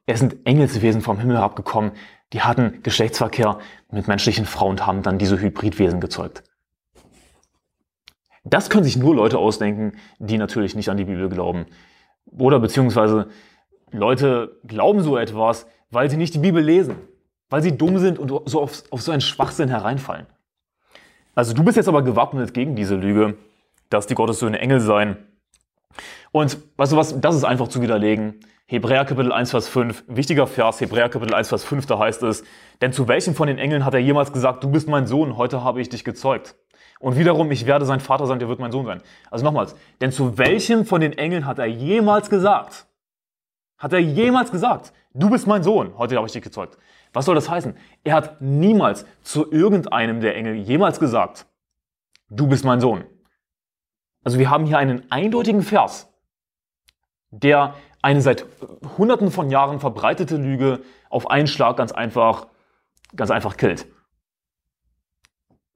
es 0.06 0.20
sind 0.20 0.46
Engelswesen 0.46 1.02
vom 1.02 1.18
Himmel 1.18 1.36
herabgekommen, 1.36 1.92
die 2.32 2.42
hatten 2.42 2.82
Geschlechtsverkehr 2.82 3.58
mit 3.90 4.06
menschlichen 4.06 4.46
Frauen 4.46 4.70
und 4.70 4.86
haben 4.86 5.02
dann 5.02 5.18
diese 5.18 5.40
Hybridwesen 5.40 6.00
gezeugt. 6.00 6.44
Das 8.44 8.70
können 8.70 8.84
sich 8.84 8.96
nur 8.96 9.14
Leute 9.14 9.38
ausdenken, 9.38 9.98
die 10.18 10.38
natürlich 10.38 10.74
nicht 10.74 10.88
an 10.88 10.96
die 10.96 11.04
Bibel 11.04 11.28
glauben. 11.28 11.66
Oder 12.26 12.60
beziehungsweise 12.60 13.28
Leute 13.90 14.60
glauben 14.66 15.00
so 15.00 15.16
etwas, 15.16 15.66
weil 15.90 16.08
sie 16.08 16.16
nicht 16.16 16.34
die 16.34 16.38
Bibel 16.38 16.62
lesen, 16.62 16.96
weil 17.50 17.62
sie 17.62 17.76
dumm 17.76 17.98
sind 17.98 18.18
und 18.18 18.28
so 18.48 18.62
auf, 18.62 18.84
auf 18.90 19.02
so 19.02 19.12
einen 19.12 19.20
Schwachsinn 19.20 19.68
hereinfallen. 19.68 20.26
Also 21.38 21.54
du 21.54 21.62
bist 21.62 21.76
jetzt 21.76 21.86
aber 21.86 22.02
gewappnet 22.02 22.52
gegen 22.52 22.74
diese 22.74 22.96
Lüge, 22.96 23.36
dass 23.90 24.08
die 24.08 24.16
Gottessöhne 24.16 24.58
Engel 24.58 24.80
seien. 24.80 25.16
Und 26.32 26.58
weißt 26.76 26.90
du 26.90 26.96
was, 26.96 27.20
das 27.20 27.36
ist 27.36 27.44
einfach 27.44 27.68
zu 27.68 27.80
widerlegen. 27.80 28.40
Hebräer 28.66 29.04
Kapitel 29.04 29.30
1, 29.32 29.52
Vers 29.52 29.68
5, 29.68 30.02
wichtiger 30.08 30.48
Vers, 30.48 30.80
Hebräer 30.80 31.08
Kapitel 31.08 31.34
1, 31.34 31.48
Vers 31.48 31.62
5, 31.62 31.86
da 31.86 32.00
heißt 32.00 32.24
es, 32.24 32.42
denn 32.80 32.92
zu 32.92 33.06
welchem 33.06 33.36
von 33.36 33.46
den 33.46 33.56
Engeln 33.58 33.84
hat 33.84 33.94
er 33.94 34.00
jemals 34.00 34.32
gesagt, 34.32 34.64
du 34.64 34.68
bist 34.68 34.88
mein 34.88 35.06
Sohn, 35.06 35.36
heute 35.36 35.62
habe 35.62 35.80
ich 35.80 35.88
dich 35.88 36.02
gezeugt? 36.02 36.56
Und 36.98 37.16
wiederum, 37.16 37.52
ich 37.52 37.66
werde 37.66 37.84
sein 37.84 38.00
Vater 38.00 38.26
sein, 38.26 38.40
der 38.40 38.48
wird 38.48 38.58
mein 38.58 38.72
Sohn 38.72 38.86
sein. 38.86 39.00
Also 39.30 39.44
nochmals, 39.44 39.76
denn 40.00 40.10
zu 40.10 40.38
welchem 40.38 40.86
von 40.86 41.00
den 41.00 41.12
Engeln 41.12 41.46
hat 41.46 41.60
er 41.60 41.66
jemals 41.66 42.30
gesagt? 42.30 42.88
Hat 43.78 43.92
er 43.92 44.00
jemals 44.00 44.50
gesagt, 44.50 44.92
du 45.14 45.30
bist 45.30 45.46
mein 45.46 45.62
Sohn, 45.62 45.96
heute 45.98 46.16
habe 46.16 46.26
ich 46.26 46.32
dich 46.32 46.42
gezeugt? 46.42 46.78
Was 47.12 47.24
soll 47.24 47.34
das 47.34 47.48
heißen? 47.48 47.76
Er 48.04 48.14
hat 48.14 48.40
niemals 48.40 49.06
zu 49.22 49.50
irgendeinem 49.50 50.20
der 50.20 50.36
Engel 50.36 50.54
jemals 50.54 51.00
gesagt, 51.00 51.46
du 52.30 52.46
bist 52.46 52.64
mein 52.64 52.80
Sohn. 52.80 53.04
Also 54.24 54.38
wir 54.38 54.50
haben 54.50 54.66
hier 54.66 54.78
einen 54.78 55.10
eindeutigen 55.10 55.62
Vers, 55.62 56.12
der 57.30 57.74
eine 58.02 58.20
seit 58.20 58.46
hunderten 58.96 59.30
von 59.30 59.50
Jahren 59.50 59.80
verbreitete 59.80 60.36
Lüge 60.36 60.80
auf 61.10 61.30
einen 61.30 61.46
Schlag 61.46 61.76
ganz 61.76 61.92
einfach, 61.92 62.48
ganz 63.16 63.30
einfach 63.30 63.56
killt. 63.56 63.86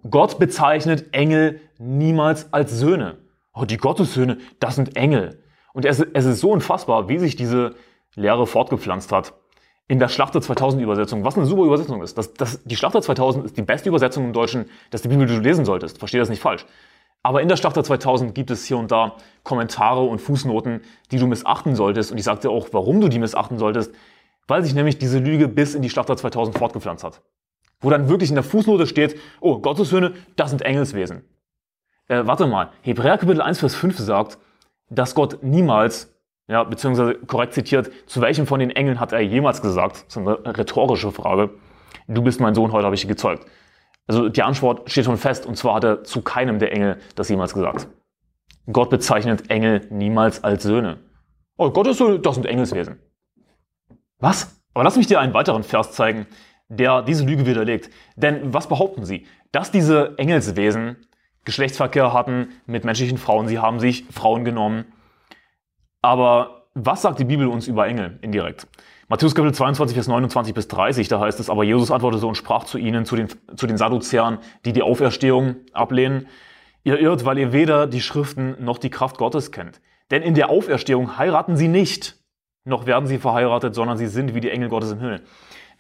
Gott 0.09 0.39
bezeichnet 0.39 1.15
Engel 1.15 1.61
niemals 1.79 2.53
als 2.53 2.73
Söhne. 2.73 3.19
Oh, 3.55 3.65
die 3.65 3.77
Gottessöhne, 3.77 4.39
das 4.61 4.77
sind 4.77 4.97
Engel. 4.97 5.43
Und 5.73 5.85
es, 5.85 6.01
es 6.01 6.25
ist 6.25 6.41
so 6.41 6.51
unfassbar, 6.51 7.09
wie 7.09 7.19
sich 7.19 7.37
diese 7.37 7.75
Lehre 8.15 8.47
fortgepflanzt 8.47 9.13
hat. 9.13 9.35
In 9.89 9.99
der 9.99 10.09
Schlachter 10.09 10.41
2000 10.41 10.83
Übersetzung, 10.83 11.25
was 11.25 11.37
eine 11.37 11.47
super 11.47 11.65
Übersetzung 11.65 12.03
ist. 12.03 12.17
Das, 12.17 12.33
das, 12.35 12.63
die 12.65 12.77
Schlachter 12.77 13.03
2000 13.03 13.47
ist 13.47 13.57
die 13.57 13.63
beste 13.63 13.89
Übersetzung 13.89 14.25
im 14.25 14.33
Deutschen, 14.33 14.67
dass 14.91 15.03
die 15.03 15.09
Bibel 15.09 15.27
du 15.27 15.39
lesen 15.39 15.65
solltest. 15.65 15.99
Verstehe 15.99 16.21
das 16.21 16.31
nicht 16.31 16.41
falsch. 16.41 16.65
Aber 17.23 17.41
in 17.43 17.49
der 17.49 17.57
Schlachter 17.57 17.85
2000 17.85 18.35
gibt 18.35 18.51
es 18.51 18.65
hier 18.65 18.79
und 18.79 18.91
da 18.91 19.17
Kommentare 19.45 20.03
und 20.03 20.21
Fußnoten, 20.21 20.81
die 21.11 21.19
du 21.19 21.27
missachten 21.27 21.77
solltest. 21.77 22.11
Und 22.11 22.19
ich 22.19 22.25
sagte 22.25 22.51
auch, 22.51 22.69
warum 22.73 23.01
du 23.01 23.09
die 23.09 23.19
missachten 23.19 23.59
solltest, 23.59 23.93
weil 24.49 24.65
sich 24.65 24.75
nämlich 24.75 24.99
diese 24.99 25.19
Lüge 25.19 25.47
bis 25.49 25.75
in 25.75 25.83
die 25.83 25.91
Schlachter 25.91 26.17
2000 26.17 26.59
fortgepflanzt 26.59 27.05
hat. 27.05 27.23
Wo 27.81 27.91
dann 27.91 28.09
wirklich 28.09 28.31
in 28.31 28.35
der 28.35 28.45
Fußnote 28.45 28.87
steht, 28.87 29.17
oh, 29.41 29.59
Gottes 29.59 29.91
Söhne, 29.91 30.13
das 30.37 30.51
sind 30.51 30.63
Engelswesen. 30.63 31.25
Äh, 32.09 32.27
warte 32.27 32.47
mal, 32.47 32.71
Hebräer 32.83 33.19
Kapitel 33.19 33.41
1, 33.41 33.61
Vers 33.61 33.75
5 33.75 33.99
sagt, 33.99 34.39
dass 34.91 35.15
Gott 35.15 35.43
niemals, 35.43 36.12
ja, 36.49 36.65
beziehungsweise 36.65 37.15
korrekt 37.15 37.55
zitiert, 37.55 37.91
zu 38.07 38.21
welchem 38.21 38.47
von 38.47 38.61
den 38.61 38.71
Engeln 38.71 39.01
hat 39.01 39.13
er 39.13 39.21
jemals 39.21 39.63
gesagt, 39.63 40.05
das 40.07 40.17
ist 40.17 40.19
eine 40.19 40.59
rhetorische 40.59 41.13
Frage, 41.13 41.51
du 42.09 42.23
bist 42.23 42.41
mein 42.41 42.55
Sohn, 42.55 42.73
heute 42.73 42.85
habe 42.85 42.95
ich 42.95 43.03
dich 43.03 43.09
gezeugt. 43.09 43.47
Also 44.07 44.29
die 44.29 44.43
Antwort 44.43 44.91
steht 44.91 45.05
schon 45.05 45.17
fest, 45.17 45.47
und 45.47 45.57
zwar 45.57 45.77
hat 45.77 45.85
er 45.85 46.05
zu 46.05 46.23
keinem 46.23 46.59
der 46.59 46.73
Engel 46.73 46.99
das 47.15 47.29
jemals 47.29 47.55
gesagt. 47.55 47.89
Gott 48.71 48.91
bezeichnet 48.91 49.51
Engel 49.51 49.87
niemals 49.91 50.45
als 50.45 50.63
Söhne. 50.63 50.99
Oh, 51.57 51.71
Gottes 51.71 51.99
Söhne, 51.99 52.19
das 52.19 52.35
sind 52.35 52.47
Engelswesen. 52.47 52.99
Was? 54.19 54.61
Aber 54.75 54.85
lass 54.85 54.97
mich 54.97 55.07
dir 55.07 55.21
einen 55.21 55.35
weiteren 55.35 55.63
Vers 55.63 55.93
zeigen, 55.93 56.27
der 56.69 57.03
diese 57.03 57.25
Lüge 57.25 57.47
widerlegt. 57.47 57.91
Denn 58.17 58.55
was 58.55 58.69
behaupten 58.69 59.05
sie? 59.05 59.27
Dass 59.51 59.71
diese 59.71 60.17
Engelswesen 60.17 60.97
Geschlechtsverkehr 61.45 62.13
hatten 62.13 62.49
mit 62.67 62.85
menschlichen 62.85 63.19
Frauen, 63.19 63.49
sie 63.49 63.59
haben 63.59 63.81
sich 63.81 64.05
Frauen 64.11 64.45
genommen. 64.45 64.85
Aber 66.03 66.67
was 66.75 67.03
sagt 67.03 67.19
die 67.19 67.25
Bibel 67.25 67.47
uns 67.47 67.69
über 67.69 67.87
Engel 67.87 68.19
indirekt? 68.23 68.67
Matthäus 69.09 69.35
Kapitel 69.35 69.55
22, 69.55 69.95
Vers 69.95 70.09
29 70.09 70.55
bis 70.55 70.69
30, 70.69 71.07
da 71.09 71.21
heißt 71.21 71.39
es, 71.39 71.51
aber 71.51 71.65
Jesus 71.65 71.91
antwortete 71.91 72.27
und 72.27 72.35
sprach 72.35 72.65
zu 72.65 72.79
ihnen, 72.79 73.05
zu 73.05 73.15
den, 73.15 73.29
zu 73.57 73.67
den 73.67 73.77
Sadduzäern, 73.77 74.39
die 74.65 74.73
die 74.73 74.83
Auferstehung 74.83 75.57
ablehnen. 75.73 76.29
Ihr 76.83 76.99
irrt, 76.99 77.25
weil 77.25 77.39
ihr 77.39 77.53
weder 77.53 77.87
die 77.87 78.01
Schriften 78.01 78.57
noch 78.65 78.79
die 78.79 78.91
Kraft 78.91 79.19
Gottes 79.19 79.53
kennt. 79.53 79.81
Denn 80.11 80.23
in 80.23 80.35
der 80.35 80.51
Auferstehung 80.51 81.19
heiraten 81.19 81.57
sie 81.57 81.69
nicht, 81.69 82.17
noch 82.65 82.87
werden 82.87 83.07
sie 83.07 83.19
verheiratet, 83.19 83.75
sondern 83.75 83.99
sie 83.99 84.07
sind 84.07 84.35
wie 84.35 84.41
die 84.41 84.51
Engel 84.51 84.69
Gottes 84.69 84.93
im 84.93 84.99
Himmel. 84.99 85.23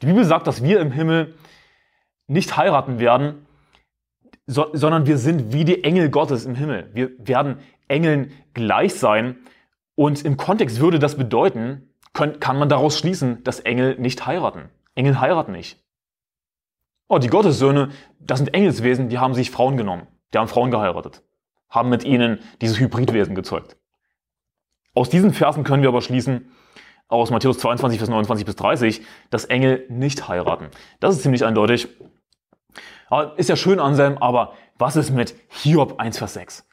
Die 0.02 0.06
Bibel 0.06 0.24
sagt, 0.24 0.46
dass 0.46 0.62
wir 0.62 0.80
im 0.80 0.92
Himmel 0.92 1.34
nicht 2.26 2.56
heiraten 2.56 2.98
werden, 2.98 3.46
so, 4.46 4.66
sondern 4.72 5.06
wir 5.06 5.18
sind 5.18 5.52
wie 5.52 5.64
die 5.64 5.84
Engel 5.84 6.10
Gottes 6.10 6.44
im 6.44 6.54
Himmel. 6.54 6.90
Wir 6.92 7.10
werden 7.18 7.58
Engeln 7.88 8.32
gleich 8.54 8.94
sein. 8.94 9.36
Und 9.94 10.24
im 10.24 10.36
Kontext 10.36 10.80
würde 10.80 10.98
das 10.98 11.16
bedeuten, 11.16 11.94
können, 12.12 12.40
kann 12.40 12.58
man 12.58 12.68
daraus 12.68 12.98
schließen, 12.98 13.42
dass 13.44 13.60
Engel 13.60 13.98
nicht 13.98 14.26
heiraten. 14.26 14.70
Engel 14.94 15.20
heiraten 15.20 15.52
nicht. 15.52 15.82
Oh, 17.08 17.18
die 17.18 17.28
Gottessöhne, 17.28 17.90
das 18.20 18.38
sind 18.38 18.54
Engelswesen, 18.54 19.08
die 19.08 19.18
haben 19.18 19.34
sich 19.34 19.50
Frauen 19.50 19.76
genommen. 19.76 20.06
Die 20.32 20.38
haben 20.38 20.48
Frauen 20.48 20.70
geheiratet. 20.70 21.22
Haben 21.68 21.88
mit 21.90 22.04
ihnen 22.04 22.40
dieses 22.60 22.78
Hybridwesen 22.78 23.34
gezeugt. 23.34 23.76
Aus 24.94 25.08
diesen 25.08 25.32
Versen 25.32 25.64
können 25.64 25.82
wir 25.82 25.88
aber 25.88 26.02
schließen, 26.02 26.52
aus 27.08 27.30
Matthäus 27.30 27.58
22, 27.58 27.98
Vers 27.98 28.08
29 28.08 28.46
bis 28.46 28.56
30, 28.56 29.02
dass 29.30 29.44
Engel 29.44 29.86
nicht 29.90 30.28
heiraten. 30.28 30.68
Das 31.00 31.14
ist 31.14 31.22
ziemlich 31.22 31.44
eindeutig. 31.44 31.88
Ist 33.36 33.50
ja 33.50 33.56
schön, 33.56 33.80
Anselm, 33.80 34.16
aber 34.18 34.54
was 34.78 34.96
ist 34.96 35.10
mit 35.10 35.34
Hiob 35.48 36.00
1, 36.00 36.16
Vers 36.16 36.34
6? 36.34 36.68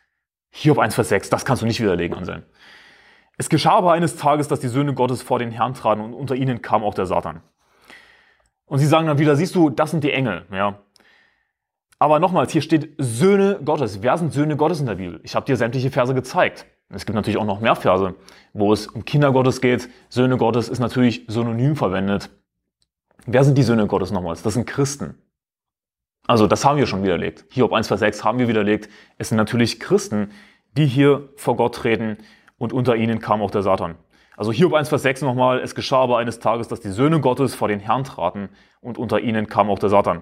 Hiob 0.52 0.80
1, 0.80 0.96
Vers 0.96 1.10
6, 1.10 1.30
das 1.30 1.44
kannst 1.44 1.62
du 1.62 1.66
nicht 1.66 1.82
widerlegen, 1.82 2.18
Anselm. 2.18 2.44
Es 3.40 3.48
geschah 3.48 3.72
aber 3.72 3.94
eines 3.94 4.18
Tages, 4.18 4.50
dass 4.50 4.60
die 4.60 4.68
Söhne 4.68 4.94
Gottes 4.94 5.22
vor 5.22 5.40
den 5.40 5.50
Herrn 5.50 5.74
traten 5.74 6.02
und 6.02 6.14
unter 6.14 6.36
ihnen 6.36 6.62
kam 6.62 6.84
auch 6.84 6.94
der 6.94 7.06
Satan. 7.06 7.42
Und 8.66 8.80
sie 8.80 8.86
sagen 8.86 9.08
dann 9.08 9.18
wieder, 9.18 9.38
siehst 9.38 9.56
du, 9.56 9.70
das 9.70 9.92
sind 9.92 10.04
die 10.04 10.12
Engel, 10.12 10.46
ja. 10.52 10.80
Aber 12.00 12.20
nochmals, 12.20 12.52
hier 12.52 12.62
steht 12.62 12.96
Söhne 12.98 13.62
Gottes. 13.64 14.02
Wer 14.02 14.18
sind 14.18 14.34
Söhne 14.34 14.58
Gottes 14.58 14.82
in 14.82 14.88
der 14.88 14.96
Bibel? 14.96 15.22
Ich 15.24 15.36
habe 15.36 15.46
dir 15.46 15.56
sämtliche 15.56 15.90
Verse 15.90 16.14
gezeigt. 16.14 16.66
Es 16.90 17.06
gibt 17.06 17.16
natürlich 17.16 17.38
auch 17.38 17.46
noch 17.46 17.62
mehr 17.62 17.78
Verse, 17.78 18.14
wo 18.52 18.74
es 18.74 18.88
um 18.88 19.06
Kinder 19.06 19.32
Gottes 19.32 19.62
geht. 19.62 19.90
Söhne 20.10 20.36
Gottes 20.36 20.68
ist 20.68 20.80
natürlich 20.80 21.24
synonym 21.30 21.78
verwendet. 21.78 22.30
Wer 23.26 23.46
sind 23.46 23.58
die 23.58 23.64
Söhne 23.64 23.88
Gottes 23.88 24.12
nochmals? 24.12 24.44
Das 24.44 24.56
sind 24.56 24.68
Christen. 24.68 25.16
Also 26.28 26.46
das 26.46 26.66
haben 26.66 26.78
wir 26.78 26.88
schon 26.88 27.04
widerlegt. 27.04 27.46
Hier 27.52 27.64
auf 27.64 27.72
1, 27.72 27.88
Vers 27.88 28.02
6 28.02 28.22
haben 28.26 28.38
wir 28.38 28.50
widerlegt. 28.50 28.90
Es 29.18 29.30
sind 29.30 29.38
natürlich 29.38 29.80
Christen, 29.80 30.32
die 30.76 30.86
hier 30.86 31.30
vor 31.38 31.56
Gott 31.56 31.76
treten 31.76 32.18
und 32.60 32.72
unter 32.72 32.96
ihnen 32.96 33.20
kam 33.20 33.42
auch 33.42 33.50
der 33.50 33.64
Satan. 33.64 33.96
Also 34.38 34.52
Hiob 34.52 34.74
1, 34.74 34.88
Vers 34.88 35.02
6 35.02 35.24
nochmal, 35.24 35.60
es 35.60 35.74
geschah 35.74 36.02
aber 36.04 36.18
eines 36.20 36.40
Tages, 36.40 36.68
dass 36.68 36.80
die 36.80 36.92
Söhne 36.92 37.20
Gottes 37.20 37.56
vor 37.56 37.68
den 37.68 37.80
Herrn 37.80 38.04
traten 38.04 38.50
und 38.80 38.98
unter 38.98 39.20
ihnen 39.20 39.48
kam 39.48 39.70
auch 39.70 39.80
der 39.80 39.90
Satan. 39.90 40.22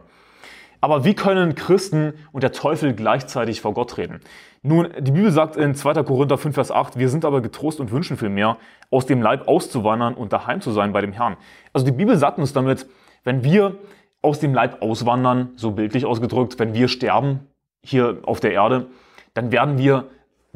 Aber 0.79 1.03
wie 1.03 1.15
können 1.15 1.55
Christen 1.55 2.13
und 2.31 2.43
der 2.43 2.51
Teufel 2.51 2.93
gleichzeitig 2.93 3.61
vor 3.61 3.73
Gott 3.73 3.91
treten? 3.91 4.21
Nun, 4.61 4.89
die 4.99 5.11
Bibel 5.11 5.31
sagt 5.31 5.55
in 5.55 5.75
2. 5.75 6.03
Korinther 6.03 6.37
5, 6.37 6.55
Vers 6.55 6.71
8, 6.71 6.97
wir 6.97 7.09
sind 7.09 7.25
aber 7.25 7.41
getrost 7.41 7.79
und 7.79 7.91
wünschen 7.91 8.17
vielmehr, 8.17 8.57
aus 8.91 9.05
dem 9.05 9.21
Leib 9.21 9.47
auszuwandern 9.47 10.13
und 10.13 10.33
daheim 10.33 10.61
zu 10.61 10.71
sein 10.71 10.93
bei 10.93 11.01
dem 11.01 11.11
Herrn. 11.11 11.37
Also 11.73 11.85
die 11.85 11.91
Bibel 11.91 12.17
sagt 12.17 12.37
uns 12.37 12.53
damit, 12.53 12.87
wenn 13.23 13.43
wir 13.43 13.77
aus 14.21 14.39
dem 14.39 14.53
Leib 14.53 14.81
auswandern, 14.81 15.49
so 15.55 15.71
bildlich 15.71 16.05
ausgedrückt, 16.05 16.59
wenn 16.59 16.73
wir 16.73 16.87
sterben 16.87 17.47
hier 17.83 18.19
auf 18.23 18.39
der 18.39 18.53
Erde, 18.53 18.87
dann 19.33 19.51
werden 19.51 19.77
wir 19.77 20.05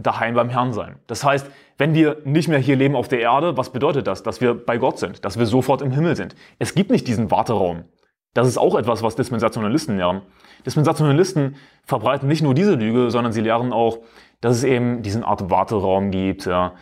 daheim 0.04 0.36
beim 0.36 0.50
Herrn 0.50 0.74
sein. 0.74 0.98
Das 1.08 1.24
heißt, 1.24 1.50
wenn 1.78 1.94
wir 1.94 2.18
nicht 2.26 2.48
mehr 2.48 2.60
hier 2.60 2.76
leben 2.76 2.96
auf 2.96 3.08
der 3.08 3.20
Erde, 3.20 3.58
was 3.58 3.72
bedeutet 3.72 4.08
das? 4.08 4.24
Dass 4.24 4.42
wir 4.42 4.54
bei 4.54 4.78
Gott 4.78 5.00
sind, 5.00 5.26
dass 5.26 5.40
wir 5.40 5.46
sofort 5.46 5.82
im 5.82 5.92
Himmel 5.92 6.16
sind. 6.16 6.36
Es 6.60 6.76
gibt 6.76 6.92
nicht 6.92 7.08
diesen 7.08 7.32
Warteraum. 7.32 7.86
Das 8.34 8.48
ist 8.48 8.58
auch 8.58 8.76
etwas, 8.76 9.04
was 9.04 9.16
Dispensationalisten 9.16 9.98
lernen. 9.98 10.22
Dispensationalisten 10.66 11.56
verbreiten 11.84 12.28
nicht 12.28 12.44
nur 12.44 12.54
diese 12.54 12.76
Lüge, 12.76 13.12
sondern 13.12 13.34
sie 13.34 13.42
lernen 13.42 13.74
auch, 13.74 14.00
dass 14.40 14.58
es 14.58 14.64
eben 14.64 15.02
diesen 15.02 15.24
Art 15.24 15.50
Warteraum 15.50 16.12
gibt, 16.12 16.46
ja, 16.46 16.74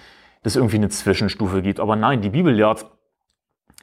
dass 0.43 0.53
es 0.53 0.55
irgendwie 0.57 0.77
eine 0.77 0.89
Zwischenstufe 0.89 1.61
gibt. 1.61 1.79
Aber 1.79 1.95
nein, 1.95 2.21
die 2.21 2.29
Bibel 2.29 2.53
lehrt, 2.53 2.85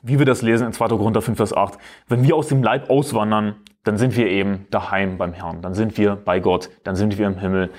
wie 0.02 0.18
wir 0.18 0.26
das 0.26 0.42
lesen 0.42 0.66
in 0.66 0.72
2. 0.72 0.88
Korinther 0.88 1.22
5, 1.22 1.36
Vers 1.36 1.56
8, 1.56 1.78
wenn 2.08 2.22
wir 2.22 2.36
aus 2.36 2.48
dem 2.48 2.62
Leib 2.62 2.90
auswandern, 2.90 3.56
dann 3.84 3.96
sind 3.96 4.16
wir 4.16 4.28
eben 4.28 4.66
daheim 4.70 5.18
beim 5.18 5.32
Herrn, 5.32 5.62
dann 5.62 5.74
sind 5.74 5.96
wir 5.96 6.16
bei 6.16 6.40
Gott, 6.40 6.70
dann 6.84 6.96
sind 6.96 7.18
wir 7.18 7.26
im 7.26 7.38
Himmel. 7.38 7.70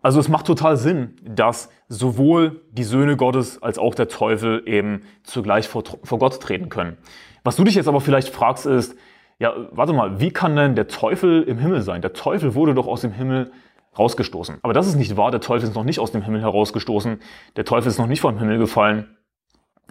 Also 0.00 0.20
es 0.20 0.28
macht 0.28 0.46
total 0.46 0.76
Sinn, 0.76 1.16
dass 1.22 1.70
sowohl 1.88 2.62
die 2.70 2.84
Söhne 2.84 3.16
Gottes 3.16 3.62
als 3.62 3.78
auch 3.78 3.94
der 3.94 4.08
Teufel 4.08 4.62
eben 4.66 5.02
zugleich 5.24 5.68
vor, 5.68 5.82
vor 6.04 6.18
Gott 6.18 6.40
treten 6.40 6.68
können. 6.68 6.96
Was 7.42 7.56
du 7.56 7.64
dich 7.64 7.74
jetzt 7.74 7.88
aber 7.88 8.00
vielleicht 8.00 8.28
fragst 8.28 8.66
ist, 8.66 8.96
ja, 9.38 9.54
warte 9.72 9.92
mal, 9.92 10.20
wie 10.20 10.30
kann 10.30 10.56
denn 10.56 10.74
der 10.74 10.88
Teufel 10.88 11.42
im 11.42 11.58
Himmel 11.58 11.82
sein? 11.82 12.02
Der 12.02 12.12
Teufel 12.12 12.54
wurde 12.54 12.74
doch 12.74 12.86
aus 12.86 13.02
dem 13.02 13.12
Himmel 13.12 13.52
rausgestoßen. 13.98 14.58
Aber 14.62 14.72
das 14.72 14.86
ist 14.86 14.96
nicht 14.96 15.16
wahr, 15.16 15.30
der 15.30 15.40
Teufel 15.40 15.68
ist 15.68 15.74
noch 15.74 15.84
nicht 15.84 16.00
aus 16.00 16.12
dem 16.12 16.22
Himmel 16.22 16.42
herausgestoßen, 16.42 17.20
der 17.56 17.64
Teufel 17.64 17.88
ist 17.88 17.98
noch 17.98 18.06
nicht 18.06 18.20
vom 18.20 18.38
Himmel 18.38 18.58
gefallen, 18.58 19.16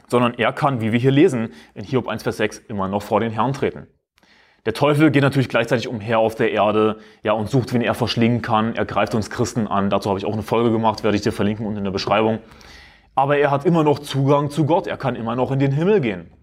sondern 0.08 0.34
er 0.36 0.54
kann, 0.54 0.82
wie 0.82 0.92
wir 0.92 1.00
hier 1.00 1.12
lesen, 1.12 1.50
in 1.74 1.84
Hiob 1.84 2.08
1, 2.08 2.24
Vers 2.24 2.38
6, 2.38 2.60
immer 2.60 2.88
noch 2.88 3.02
vor 3.02 3.20
den 3.20 3.32
Herrn 3.32 3.54
treten. 3.54 3.88
Der 4.67 4.74
Teufel 4.74 5.12
geht 5.12 5.21
natürlich 5.21 5.47
gleichzeitig 5.47 5.88
umher 5.88 6.19
auf 6.19 6.36
der 6.36 6.51
Erde 6.51 6.97
ja, 7.24 7.31
und 7.31 7.50
sucht, 7.50 7.74
wen 7.74 7.81
er 7.81 7.93
verschlingen 7.93 8.41
kann. 8.41 8.75
Er 8.75 8.83
greift 8.83 9.15
uns 9.15 9.29
Christen 9.29 9.65
an. 9.65 9.89
Dazu 9.89 10.09
habe 10.09 10.19
ich 10.19 10.25
auch 10.25 10.33
eine 10.33 10.43
Folge 10.43 10.71
gemacht, 10.71 11.05
werde 11.05 11.15
ich 11.15 11.24
dir 11.24 11.31
verlinken 11.31 11.65
unten 11.65 11.77
in 11.77 11.83
der 11.86 11.91
Beschreibung. 11.91 12.39
Aber 13.15 13.38
er 13.38 13.50
hat 13.50 13.63
immer 13.63 13.86
noch 13.86 14.00
Zugang 14.00 14.50
zu 14.50 14.65
Gott. 14.65 14.86
Er 14.86 14.97
kann 14.97 15.15
immer 15.15 15.38
noch 15.38 15.51
in 15.51 15.59
den 15.59 15.71
Himmel 15.71 16.01
gehen. 16.01 16.33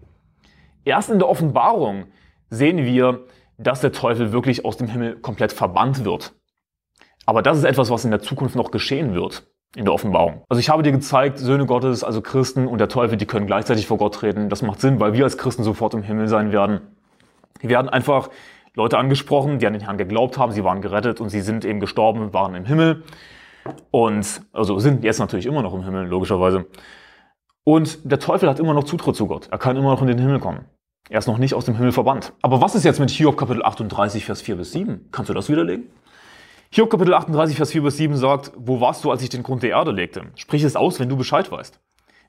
Erst 0.85 1.11
in 1.11 1.19
der 1.19 1.29
Offenbarung 1.29 2.05
sehen 2.49 2.83
wir, 2.83 3.25
dass 3.59 3.81
der 3.81 3.91
Teufel 3.91 4.31
wirklich 4.31 4.65
aus 4.65 4.75
dem 4.75 4.87
Himmel 4.87 5.17
komplett 5.17 5.53
verbannt 5.53 6.03
wird. 6.03 6.33
Aber 7.27 7.43
das 7.43 7.59
ist 7.59 7.63
etwas, 7.63 7.91
was 7.91 8.05
in 8.05 8.11
der 8.11 8.21
Zukunft 8.21 8.55
noch 8.55 8.71
geschehen 8.71 9.13
wird 9.13 9.45
in 9.75 9.85
der 9.85 9.93
Offenbarung. 9.93 10.41
Also 10.49 10.59
ich 10.59 10.69
habe 10.69 10.81
dir 10.81 10.93
gezeigt, 10.93 11.37
Söhne 11.37 11.67
Gottes, 11.67 12.03
also 12.03 12.21
Christen 12.21 12.65
und 12.65 12.79
der 12.79 12.89
Teufel, 12.89 13.17
die 13.17 13.27
können 13.27 13.45
gleichzeitig 13.45 13.85
vor 13.85 13.99
Gott 13.99 14.15
treten. 14.15 14.49
Das 14.49 14.63
macht 14.63 14.81
Sinn, 14.81 14.99
weil 14.99 15.13
wir 15.13 15.25
als 15.25 15.37
Christen 15.37 15.63
sofort 15.63 15.93
im 15.93 16.01
Himmel 16.01 16.27
sein 16.27 16.51
werden. 16.51 16.94
Hier 17.61 17.69
werden 17.69 17.89
einfach 17.89 18.29
Leute 18.75 18.97
angesprochen, 18.97 19.59
die 19.59 19.67
an 19.67 19.73
den 19.73 19.81
Herrn 19.81 19.97
geglaubt 19.97 20.37
haben, 20.37 20.51
sie 20.51 20.63
waren 20.63 20.81
gerettet 20.81 21.21
und 21.21 21.29
sie 21.29 21.41
sind 21.41 21.63
eben 21.65 21.79
gestorben, 21.79 22.33
waren 22.33 22.55
im 22.55 22.65
Himmel. 22.65 23.03
Und, 23.91 24.41
also 24.53 24.79
sind 24.79 25.03
jetzt 25.03 25.19
natürlich 25.19 25.45
immer 25.45 25.61
noch 25.61 25.73
im 25.73 25.83
Himmel, 25.83 26.05
logischerweise. 26.07 26.67
Und 27.63 27.99
der 28.09 28.19
Teufel 28.19 28.49
hat 28.49 28.59
immer 28.59 28.73
noch 28.73 28.83
Zutritt 28.83 29.15
zu 29.15 29.27
Gott. 29.27 29.47
Er 29.49 29.57
kann 29.57 29.75
immer 29.75 29.89
noch 29.89 30.01
in 30.01 30.07
den 30.07 30.19
Himmel 30.19 30.39
kommen. 30.39 30.65
Er 31.09 31.19
ist 31.19 31.27
noch 31.27 31.37
nicht 31.37 31.53
aus 31.53 31.65
dem 31.65 31.75
Himmel 31.75 31.91
verbannt. 31.91 32.33
Aber 32.41 32.61
was 32.61 32.75
ist 32.75 32.83
jetzt 32.83 32.99
mit 32.99 33.09
Hiob 33.09 33.37
Kapitel 33.37 33.63
38, 33.63 34.25
Vers 34.25 34.41
4 34.41 34.55
bis 34.57 34.71
7? 34.71 35.09
Kannst 35.11 35.29
du 35.29 35.33
das 35.33 35.49
widerlegen? 35.49 35.89
Hiob 36.71 36.89
Kapitel 36.89 37.13
38, 37.13 37.55
Vers 37.55 37.71
4 37.71 37.83
bis 37.83 37.97
7 37.97 38.17
sagt, 38.17 38.51
wo 38.55 38.81
warst 38.81 39.03
du, 39.03 39.11
als 39.11 39.21
ich 39.23 39.29
den 39.29 39.43
Grund 39.43 39.63
der 39.63 39.71
Erde 39.71 39.91
legte? 39.91 40.23
Sprich 40.35 40.63
es 40.63 40.75
aus, 40.75 40.99
wenn 40.99 41.09
du 41.09 41.15
Bescheid 41.15 41.51
weißt. 41.51 41.79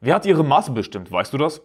Wer 0.00 0.14
hat 0.14 0.26
ihre 0.26 0.45
Maße 0.45 0.73
bestimmt, 0.73 1.11
weißt 1.11 1.33
du 1.33 1.38
das? 1.38 1.62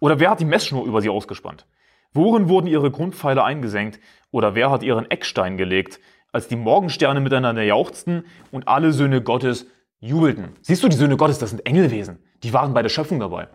Oder 0.00 0.18
wer 0.20 0.30
hat 0.30 0.40
die 0.40 0.46
Messschnur 0.46 0.84
über 0.84 1.00
sie 1.00 1.10
ausgespannt? 1.10 1.66
Worin 2.14 2.48
wurden 2.48 2.68
ihre 2.68 2.90
Grundpfeile 2.90 3.42
eingesenkt? 3.42 4.00
Oder 4.30 4.54
wer 4.54 4.70
hat 4.70 4.82
ihren 4.82 5.10
Eckstein 5.10 5.56
gelegt, 5.56 6.00
als 6.32 6.48
die 6.48 6.56
Morgensterne 6.56 7.20
miteinander 7.20 7.62
jauchzten 7.62 8.24
und 8.52 8.68
alle 8.68 8.92
Söhne 8.92 9.20
Gottes 9.20 9.66
jubelten? 9.98 10.50
Siehst 10.62 10.82
du, 10.82 10.88
die 10.88 10.96
Söhne 10.96 11.16
Gottes, 11.16 11.38
das 11.38 11.50
sind 11.50 11.66
Engelwesen. 11.66 12.18
Die 12.44 12.52
waren 12.52 12.72
bei 12.72 12.82
der 12.82 12.88
Schöpfung 12.88 13.18
dabei. 13.20 13.48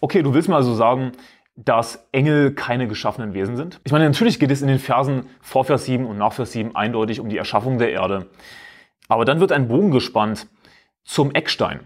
Okay, 0.00 0.22
du 0.22 0.34
willst 0.34 0.48
mir 0.48 0.56
also 0.56 0.74
sagen, 0.74 1.12
dass 1.54 2.08
Engel 2.12 2.54
keine 2.54 2.88
geschaffenen 2.88 3.34
Wesen 3.34 3.56
sind? 3.56 3.80
Ich 3.84 3.92
meine, 3.92 4.06
natürlich 4.06 4.40
geht 4.40 4.50
es 4.50 4.62
in 4.62 4.68
den 4.68 4.78
Versen 4.78 5.26
vor 5.40 5.64
Vers 5.64 5.84
7 5.84 6.06
und 6.06 6.18
nach 6.18 6.32
Vers 6.32 6.52
7 6.52 6.74
eindeutig 6.74 7.20
um 7.20 7.28
die 7.28 7.36
Erschaffung 7.36 7.78
der 7.78 7.92
Erde. 7.92 8.26
Aber 9.08 9.24
dann 9.24 9.38
wird 9.38 9.52
ein 9.52 9.68
Bogen 9.68 9.90
gespannt 9.90 10.48
zum 11.04 11.32
Eckstein, 11.32 11.80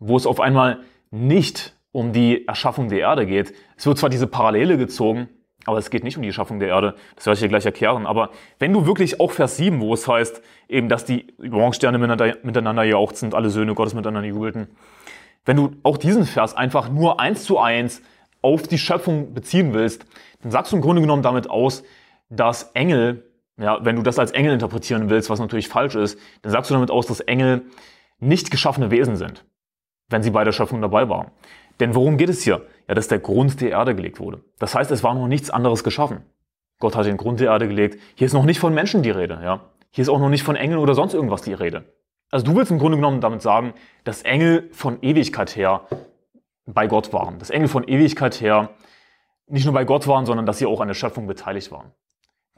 wo 0.00 0.16
es 0.16 0.26
auf 0.26 0.40
einmal 0.40 0.80
nicht 1.10 1.76
um 1.92 2.12
die 2.12 2.46
Erschaffung 2.46 2.88
der 2.88 3.00
Erde 3.00 3.26
geht. 3.26 3.52
Es 3.76 3.86
wird 3.86 3.98
zwar 3.98 4.10
diese 4.10 4.26
Parallele 4.26 4.78
gezogen, 4.78 5.28
aber 5.66 5.78
es 5.78 5.90
geht 5.90 6.04
nicht 6.04 6.16
um 6.16 6.22
die 6.22 6.28
Erschaffung 6.28 6.58
der 6.58 6.68
Erde. 6.68 6.94
Das 7.16 7.26
werde 7.26 7.34
ich 7.34 7.40
dir 7.40 7.48
gleich 7.48 7.66
erklären. 7.66 8.06
Aber 8.06 8.30
wenn 8.58 8.72
du 8.72 8.86
wirklich 8.86 9.20
auch 9.20 9.32
Vers 9.32 9.56
7, 9.56 9.80
wo 9.80 9.92
es 9.92 10.08
heißt, 10.08 10.40
eben, 10.68 10.88
dass 10.88 11.04
die 11.04 11.26
Morgensterne 11.38 11.98
miteinander, 11.98 12.84
jauchzen 12.84 13.26
und 13.26 13.34
alle 13.34 13.50
Söhne 13.50 13.74
Gottes 13.74 13.94
miteinander 13.94 14.28
jubelten, 14.28 14.68
wenn 15.44 15.56
du 15.56 15.72
auch 15.82 15.96
diesen 15.96 16.24
Vers 16.24 16.54
einfach 16.54 16.88
nur 16.88 17.20
eins 17.20 17.44
zu 17.44 17.58
eins 17.58 18.02
auf 18.42 18.68
die 18.68 18.78
Schöpfung 18.78 19.34
beziehen 19.34 19.74
willst, 19.74 20.06
dann 20.42 20.50
sagst 20.50 20.72
du 20.72 20.76
im 20.76 20.82
Grunde 20.82 21.02
genommen 21.02 21.22
damit 21.22 21.50
aus, 21.50 21.82
dass 22.30 22.70
Engel, 22.74 23.30
ja, 23.58 23.84
wenn 23.84 23.96
du 23.96 24.02
das 24.02 24.18
als 24.18 24.30
Engel 24.30 24.52
interpretieren 24.52 25.10
willst, 25.10 25.28
was 25.28 25.40
natürlich 25.40 25.68
falsch 25.68 25.94
ist, 25.94 26.18
dann 26.42 26.52
sagst 26.52 26.70
du 26.70 26.74
damit 26.74 26.90
aus, 26.90 27.06
dass 27.06 27.20
Engel 27.20 27.66
nicht 28.18 28.50
geschaffene 28.50 28.90
Wesen 28.90 29.16
sind, 29.16 29.44
wenn 30.08 30.22
sie 30.22 30.30
bei 30.30 30.44
der 30.44 30.52
Schöpfung 30.52 30.80
dabei 30.80 31.08
waren. 31.08 31.30
Denn 31.80 31.94
worum 31.94 32.16
geht 32.16 32.28
es 32.28 32.42
hier? 32.42 32.66
Ja, 32.88 32.94
dass 32.94 33.08
der 33.08 33.18
Grund 33.18 33.60
der 33.60 33.70
Erde 33.70 33.94
gelegt 33.94 34.20
wurde. 34.20 34.42
Das 34.58 34.74
heißt, 34.74 34.90
es 34.90 35.02
war 35.02 35.14
noch 35.14 35.26
nichts 35.26 35.50
anderes 35.50 35.82
geschaffen. 35.82 36.22
Gott 36.78 36.94
hat 36.94 37.06
den 37.06 37.16
Grund 37.16 37.40
der 37.40 37.48
Erde 37.48 37.68
gelegt. 37.68 37.98
Hier 38.14 38.26
ist 38.26 38.32
noch 38.32 38.44
nicht 38.44 38.60
von 38.60 38.74
Menschen 38.74 39.02
die 39.02 39.10
Rede, 39.10 39.40
ja. 39.42 39.60
Hier 39.90 40.02
ist 40.02 40.08
auch 40.08 40.20
noch 40.20 40.28
nicht 40.28 40.44
von 40.44 40.56
Engeln 40.56 40.78
oder 40.78 40.94
sonst 40.94 41.14
irgendwas 41.14 41.42
die 41.42 41.52
Rede. 41.52 41.84
Also 42.30 42.46
du 42.46 42.54
willst 42.54 42.70
im 42.70 42.78
Grunde 42.78 42.96
genommen 42.96 43.20
damit 43.20 43.42
sagen, 43.42 43.74
dass 44.04 44.22
Engel 44.22 44.68
von 44.72 44.98
Ewigkeit 45.02 45.56
her 45.56 45.82
bei 46.66 46.86
Gott 46.86 47.12
waren. 47.12 47.38
Dass 47.38 47.50
Engel 47.50 47.68
von 47.68 47.84
Ewigkeit 47.88 48.40
her 48.40 48.70
nicht 49.48 49.64
nur 49.64 49.74
bei 49.74 49.84
Gott 49.84 50.06
waren, 50.06 50.26
sondern 50.26 50.46
dass 50.46 50.58
sie 50.58 50.66
auch 50.66 50.80
an 50.80 50.88
der 50.88 50.94
Schöpfung 50.94 51.26
beteiligt 51.26 51.72
waren. 51.72 51.92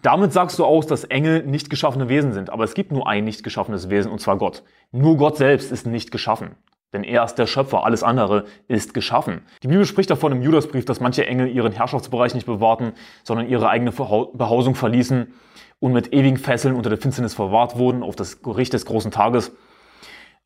Damit 0.02 0.33
sagst 0.33 0.59
du 0.59 0.64
aus, 0.64 0.87
dass 0.87 1.05
Engel 1.05 1.45
nicht 1.45 1.71
geschaffene 1.71 2.09
Wesen 2.09 2.33
sind. 2.33 2.50
Aber 2.50 2.64
es 2.64 2.75
gibt 2.75 2.93
nur 2.93 3.09
ein 3.09 3.25
nicht 3.25 3.45
geschaffenes 3.45 3.88
Wesen, 3.88 4.11
und 4.11 4.21
zwar 4.21 4.37
Gott. 4.37 4.62
Nur 4.91 5.17
Gott 5.17 5.37
selbst 5.37 5.73
ist 5.73 5.87
nicht 5.87 6.11
geschaffen. 6.11 6.57
Denn 6.93 7.05
er 7.05 7.25
ist 7.25 7.37
der 7.37 7.47
Schöpfer, 7.47 7.85
alles 7.85 8.03
andere 8.03 8.45
ist 8.69 8.93
geschaffen. 8.93 9.43
Die 9.63 9.69
Bibel 9.69 9.87
spricht 9.87 10.11
davon 10.11 10.33
im 10.33 10.43
Judasbrief, 10.43 10.85
dass 10.85 11.01
manche 11.01 11.27
Engel 11.27 11.49
ihren 11.49 11.73
Herrschaftsbereich 11.73 12.35
nicht 12.35 12.47
bewahrten, 12.47 12.93
sondern 13.25 13.49
ihre 13.49 13.69
eigene 13.69 13.93
Behausung 13.93 14.75
verließen 14.75 15.33
und 15.79 15.93
mit 15.93 16.13
ewigen 16.13 16.37
Fesseln 16.37 16.75
unter 16.75 16.91
der 16.91 16.99
Finsternis 16.99 17.35
verwahrt 17.35 17.79
wurden 17.79 18.03
auf 18.03 18.15
das 18.15 18.43
Gericht 18.43 18.75
des 18.75 18.85
großen 18.85 19.11
Tages. 19.11 19.53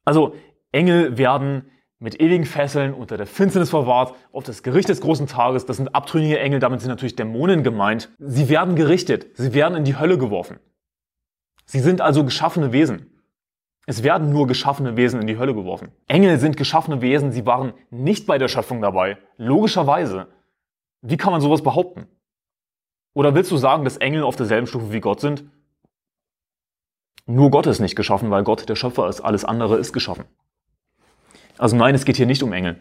Also 0.05 0.35
Engel 0.71 1.19
werden 1.19 1.71
mit 1.99 2.21
ewigen 2.21 2.45
Fesseln 2.45 2.95
unter 2.95 3.17
der 3.17 3.27
Finsternis 3.27 3.71
verwahrt 3.71 4.15
auf 4.31 4.45
das 4.45 4.63
Gericht 4.63 4.89
des 4.89 5.01
großen 5.01 5.27
Tages. 5.27 5.67
Das 5.67 5.79
sind 5.79 5.95
abtrünnige 5.95 6.39
Engel, 6.39 6.61
damit 6.61 6.81
sind 6.81 6.91
natürlich 6.91 7.17
Dämonen 7.17 7.63
gemeint. 7.63 8.11
Sie 8.19 8.49
werden 8.49 8.77
gerichtet, 8.77 9.27
sie 9.35 9.55
werden 9.55 9.77
in 9.77 9.85
die 9.85 9.99
Hölle 9.99 10.19
geworfen. 10.19 10.59
Sie 11.65 11.81
sind 11.81 12.01
also 12.01 12.23
geschaffene 12.25 12.73
Wesen. 12.73 13.16
Es 13.89 14.03
werden 14.03 14.31
nur 14.31 14.49
geschaffene 14.49 14.97
Wesen 14.97 15.21
in 15.21 15.29
die 15.29 15.39
Hölle 15.39 15.55
geworfen. 15.55 15.93
Engel 16.09 16.39
sind 16.39 16.57
geschaffene 16.57 17.01
Wesen, 17.01 17.31
sie 17.31 17.47
waren 17.47 17.73
nicht 17.91 18.27
bei 18.27 18.37
der 18.37 18.49
Schöpfung 18.49 18.83
dabei. 18.83 19.17
Logischerweise. 19.37 20.27
Wie 21.03 21.17
kann 21.17 21.33
man 21.33 21.41
sowas 21.41 21.63
behaupten? 21.63 22.09
Oder 23.15 23.35
willst 23.35 23.53
du 23.53 23.57
sagen, 23.57 23.85
dass 23.85 23.97
Engel 23.97 24.25
auf 24.25 24.35
derselben 24.35 24.67
Stufe 24.67 24.93
wie 24.93 25.01
Gott 25.01 25.21
sind? 25.21 25.45
Nur 27.27 27.51
Gott 27.51 27.67
ist 27.67 27.81
nicht 27.81 27.97
geschaffen, 27.97 28.31
weil 28.31 28.43
Gott 28.43 28.69
der 28.69 28.75
Schöpfer 28.75 29.09
ist. 29.09 29.21
Alles 29.21 29.45
andere 29.45 29.77
ist 29.79 29.93
geschaffen. 29.93 30.25
Also 31.57 31.77
nein, 31.77 31.95
es 31.95 32.05
geht 32.05 32.17
hier 32.17 32.27
nicht 32.27 32.43
um 32.43 32.53
Engel. 32.53 32.79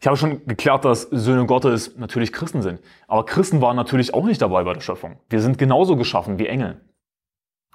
Ich 0.00 0.06
habe 0.06 0.16
schon 0.16 0.44
geklärt, 0.46 0.84
dass 0.84 1.02
Söhne 1.02 1.46
Gottes 1.46 1.96
natürlich 1.96 2.32
Christen 2.32 2.60
sind. 2.60 2.80
Aber 3.06 3.24
Christen 3.24 3.60
waren 3.60 3.76
natürlich 3.76 4.12
auch 4.12 4.24
nicht 4.24 4.42
dabei 4.42 4.64
bei 4.64 4.74
der 4.74 4.80
Schöpfung. 4.80 5.18
Wir 5.30 5.40
sind 5.40 5.58
genauso 5.58 5.96
geschaffen 5.96 6.38
wie 6.38 6.46
Engel. 6.46 6.80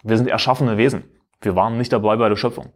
Wir 0.03 0.17
sind 0.17 0.27
erschaffene 0.27 0.77
Wesen. 0.77 1.05
Wir 1.41 1.55
waren 1.55 1.77
nicht 1.77 1.93
dabei 1.93 2.15
bei 2.17 2.29
der 2.29 2.35
Schöpfung. 2.35 2.73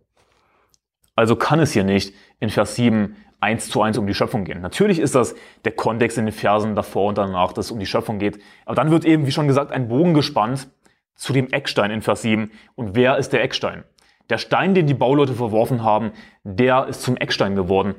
Also 1.16 1.36
kann 1.36 1.60
es 1.60 1.74
hier 1.74 1.84
nicht 1.84 2.14
in 2.40 2.50
Vers 2.50 2.76
7 2.76 3.16
eins 3.40 3.70
zu 3.70 3.82
eins 3.82 3.98
um 3.98 4.08
die 4.08 4.14
Schöpfung 4.14 4.46
gehen. 4.46 4.62
Natürlich 4.62 5.00
ist 5.00 5.16
das 5.16 5.36
der 5.66 5.74
Kontext 5.74 6.18
in 6.18 6.26
den 6.26 6.34
Versen 6.34 6.76
davor 6.76 7.10
und 7.10 7.18
danach, 7.18 7.52
dass 7.52 7.66
es 7.66 7.72
um 7.72 7.80
die 7.80 7.86
Schöpfung 7.86 8.18
geht. 8.18 8.40
Aber 8.66 8.76
dann 8.76 8.90
wird 8.90 9.06
eben, 9.06 9.28
wie 9.28 9.32
schon 9.32 9.48
gesagt, 9.48 9.72
ein 9.72 9.90
Bogen 9.90 10.14
gespannt 10.14 10.70
zu 11.16 11.34
dem 11.34 11.52
Eckstein 11.52 11.92
in 11.92 12.02
Vers 12.02 12.22
7. 12.22 12.52
Und 12.76 12.96
wer 12.96 13.18
ist 13.18 13.34
der 13.34 13.44
Eckstein? 13.44 13.84
Der 14.30 14.38
Stein, 14.38 14.74
den 14.74 14.88
die 14.88 14.94
Bauleute 14.94 15.34
verworfen 15.34 15.84
haben, 15.84 16.14
der 16.44 16.88
ist 16.88 17.02
zum 17.02 17.18
Eckstein 17.18 17.56
geworden. 17.56 17.96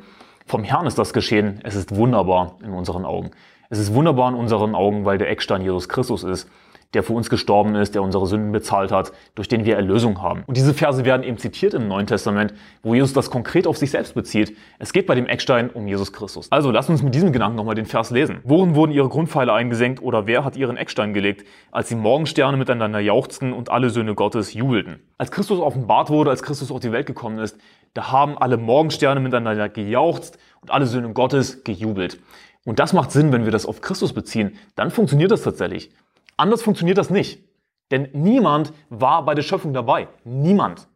Vom 0.47 0.65
Herrn 0.65 0.87
ist 0.87 0.99
das 0.99 1.13
geschehen. 1.13 1.61
Es 1.63 1.75
ist 1.75 1.95
wunderbar 1.95 2.57
in 2.63 2.73
unseren 2.73 3.05
Augen. 3.05 3.31
Es 3.69 3.79
ist 3.79 3.95
wunderbar 3.95 4.31
in 4.31 4.35
unseren 4.35 4.75
Augen, 4.75 5.05
weil 5.05 5.19
der 5.19 5.31
Eckstein 5.31 5.63
Jesus 5.63 5.89
Christus 5.89 6.25
ist 6.25 6.51
der 6.95 7.03
für 7.03 7.13
uns 7.13 7.31
gestorben 7.31 7.75
ist, 7.75 7.95
der 7.95 8.03
unsere 8.03 8.27
Sünden 8.27 8.53
bezahlt 8.53 8.93
hat, 8.93 9.13
durch 9.35 9.49
den 9.49 9.65
wir 9.65 9.77
Erlösung 9.77 10.23
haben. 10.23 10.45
Und 10.47 10.57
diese 10.57 10.75
Verse 10.75 11.05
werden 11.05 11.23
eben 11.23 11.39
zitiert 11.39 11.75
im 11.75 11.89
Neuen 11.89 12.07
Testament, 12.07 12.55
wo 12.83 12.95
Jesus 12.95 13.13
das 13.13 13.31
konkret 13.31 13.67
auf 13.67 13.77
sich 13.77 13.91
selbst 13.91 14.15
bezieht. 14.15 14.57
Es 14.79 14.93
geht 14.93 15.07
bei 15.07 15.15
dem 15.15 15.27
Eckstein 15.27 15.71
um 15.71 15.87
Jesus 15.87 16.13
Christus. 16.13 16.51
Also 16.51 16.71
lasst 16.71 16.91
uns 16.91 17.03
mit 17.03 17.15
diesem 17.15 17.33
Gedanken 17.33 17.57
nochmal 17.57 17.75
den 17.75 17.87
Vers 17.87 18.11
lesen. 18.11 18.39
Worin 18.45 18.75
wurden 18.75 18.93
ihre 18.93 19.09
Grundpfeile 19.09 19.53
eingesenkt 19.53 20.03
oder 20.03 20.27
wer 20.27 20.45
hat 20.45 20.57
ihren 20.57 20.77
Eckstein 20.77 21.15
gelegt, 21.15 21.47
als 21.73 21.89
die 21.89 21.97
Morgensterne 21.97 22.57
miteinander 22.57 23.01
jauchzten 23.01 23.53
und 23.53 23.71
alle 23.71 23.91
Söhne 23.91 24.15
Gottes 24.15 24.55
jubelten? 24.55 25.01
Als 25.19 25.31
Christus 25.31 25.61
offenbart 25.61 26.11
wurde, 26.11 26.31
als 26.31 26.43
Christus 26.43 26.71
auf 26.71 26.81
die 26.81 26.93
Welt 26.93 27.07
gekommen 27.07 27.39
ist, 27.39 27.59
da 27.95 28.11
haben 28.11 28.37
alle 28.37 28.57
Morgensterne 28.57 29.21
miteinander 29.21 29.69
gejauchzt 29.69 30.39
und 30.61 30.71
alle 30.71 30.87
Söhne 30.87 31.13
Gottes 31.13 31.63
gejubelt. 31.65 32.19
Und 32.65 32.79
das 32.79 32.93
macht 32.93 33.13
Sinn, 33.13 33.33
wenn 33.33 33.45
wir 33.45 33.53
das 33.53 33.67
auf 33.67 33.83
Christus 33.83 34.13
beziehen. 34.13 34.57
Dann 34.75 34.91
funktioniert 34.91 35.31
das 35.31 35.43
tatsächlich. 35.43 35.91
Anders 36.37 36.63
funktioniert 36.63 36.99
das 36.99 37.11
nicht. 37.11 37.43
Denn 37.91 38.09
niemand 38.13 38.73
war 38.89 39.25
bei 39.25 39.35
der 39.35 39.43
Schöpfung 39.43 39.73
dabei. 39.73 40.09
Niemand. 40.25 40.89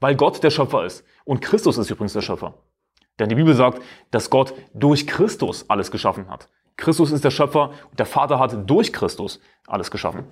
Weil 0.00 0.16
Gott 0.16 0.42
der 0.42 0.50
Schöpfer 0.50 0.84
ist. 0.84 1.04
Und 1.24 1.40
Christus 1.40 1.78
ist 1.78 1.90
übrigens 1.90 2.12
der 2.12 2.22
Schöpfer. 2.22 2.54
Denn 3.18 3.28
die 3.28 3.34
Bibel 3.34 3.54
sagt, 3.54 3.82
dass 4.10 4.30
Gott 4.30 4.54
durch 4.72 5.06
Christus 5.06 5.68
alles 5.68 5.90
geschaffen 5.90 6.28
hat. 6.28 6.48
Christus 6.76 7.12
ist 7.12 7.24
der 7.24 7.30
Schöpfer 7.30 7.72
und 7.90 7.98
der 7.98 8.06
Vater 8.06 8.38
hat 8.38 8.68
durch 8.68 8.92
Christus 8.92 9.40
alles 9.66 9.90
geschaffen. 9.90 10.24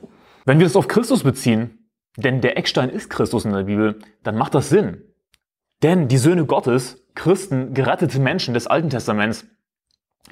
Wenn 0.47 0.59
wir 0.59 0.67
das 0.67 0.77
auf 0.77 0.89
Christus 0.89 1.23
beziehen, 1.23 1.91
denn 2.17 2.41
der 2.41 2.57
Eckstein 2.57 2.89
ist 2.89 3.11
Christus 3.11 3.45
in 3.45 3.53
der 3.53 3.65
Bibel, 3.65 3.99
dann 4.23 4.37
macht 4.37 4.55
das 4.55 4.71
Sinn. 4.71 5.03
Denn 5.83 6.09
die 6.09 6.17
Söhne 6.17 6.47
Gottes, 6.47 7.05
Christen, 7.15 7.75
gerettete 7.75 8.19
Menschen 8.19 8.55
des 8.55 8.67
Alten 8.67 8.91
Testaments, 8.91 9.47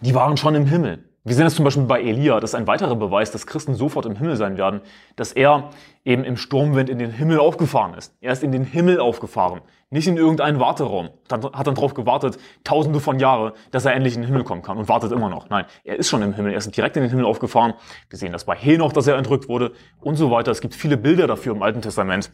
die 0.01 0.15
waren 0.15 0.37
schon 0.37 0.55
im 0.55 0.67
Himmel. 0.67 1.09
Wir 1.27 1.35
sehen 1.35 1.43
das 1.43 1.57
zum 1.57 1.65
Beispiel 1.65 1.83
bei 1.83 2.01
Elia, 2.03 2.39
das 2.39 2.51
ist 2.51 2.55
ein 2.55 2.69
weiterer 2.69 2.95
Beweis, 2.95 3.33
dass 3.33 3.49
Christen 3.49 3.75
sofort 3.75 4.07
im 4.07 4.15
Himmel 4.15 4.37
sein 4.37 4.57
werden, 4.57 4.81
dass 5.17 5.33
er 5.33 5.71
eben 6.05 6.23
im 6.23 6.37
Sturmwind 6.37 6.89
in 6.89 7.01
den 7.01 7.11
Himmel 7.11 7.41
aufgefahren 7.41 7.95
ist. 7.95 8.17
Er 8.21 8.31
ist 8.31 8.45
in 8.45 8.53
den 8.53 8.63
Himmel 8.63 9.01
aufgefahren, 9.01 9.61
nicht 9.91 10.07
in 10.07 10.19
irgendeinen 10.19 10.61
Warteraum. 10.61 11.11
Dann, 11.27 11.43
hat 11.43 11.67
dann 11.67 11.75
darauf 11.75 11.95
gewartet, 11.95 12.39
tausende 12.63 13.01
von 13.01 13.19
Jahren, 13.19 13.55
dass 13.73 13.85
er 13.85 13.95
endlich 13.95 14.15
in 14.15 14.21
den 14.21 14.29
Himmel 14.29 14.45
kommen 14.45 14.63
kann 14.63 14.79
und 14.79 14.89
wartet 14.89 15.11
immer 15.11 15.29
noch. 15.29 15.49
Nein, 15.49 15.65
er 15.83 15.97
ist 15.97 16.09
schon 16.09 16.23
im 16.23 16.33
Himmel, 16.33 16.53
er 16.53 16.59
ist 16.59 16.77
direkt 16.77 16.97
in 16.97 17.03
den 17.03 17.11
Himmel 17.11 17.25
aufgefahren. 17.25 17.75
Wir 18.09 18.21
sehen 18.21 18.31
das 18.31 18.45
bei 18.45 18.55
Henoch, 18.55 18.93
dass 18.93 19.09
er 19.09 19.17
entrückt 19.17 19.49
wurde 19.49 19.73
und 20.01 20.15
so 20.15 20.31
weiter. 20.31 20.53
Es 20.53 20.61
gibt 20.61 20.77
viele 20.77 20.97
Bilder 20.97 21.27
dafür 21.27 21.57
im 21.57 21.63
Alten 21.65 21.83
Testament. 21.83 22.31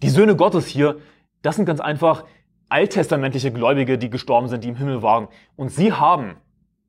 Die 0.00 0.08
Söhne 0.08 0.34
Gottes 0.34 0.64
hier, 0.64 0.96
das 1.42 1.56
sind 1.56 1.66
ganz 1.66 1.80
einfach 1.80 2.24
alttestamentliche 2.70 3.52
Gläubige, 3.52 3.98
die 3.98 4.08
gestorben 4.08 4.48
sind, 4.48 4.64
die 4.64 4.68
im 4.68 4.76
Himmel 4.76 5.02
waren. 5.02 5.28
Und 5.56 5.68
sie 5.68 5.92
haben 5.92 6.36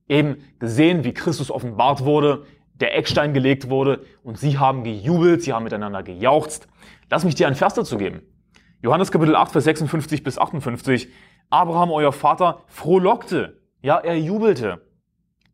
eben 0.08 0.38
gesehen, 0.60 1.04
wie 1.04 1.14
Christus 1.14 1.52
offenbart 1.52 2.06
wurde, 2.06 2.46
der 2.76 2.98
Eckstein 2.98 3.34
gelegt 3.34 3.70
wurde 3.70 4.06
und 4.24 4.38
sie 4.38 4.58
haben 4.58 4.84
gejubelt, 4.84 5.42
sie 5.44 5.54
haben 5.54 5.64
miteinander 5.64 6.04
gejauchzt. 6.04 6.68
Lass 7.10 7.24
mich 7.24 7.36
dir 7.36 7.48
einen 7.48 7.56
Vers 7.56 7.74
dazu 7.74 7.98
geben. 7.98 8.22
Johannes 8.82 9.12
Kapitel 9.12 9.36
8, 9.36 9.52
Vers 9.52 9.64
56 9.64 10.24
bis 10.24 10.38
58. 10.38 11.08
Abraham, 11.50 11.92
euer 11.92 12.12
Vater, 12.12 12.64
frohlockte. 12.68 13.62
Ja, 13.82 13.98
er 13.98 14.18
jubelte, 14.20 14.82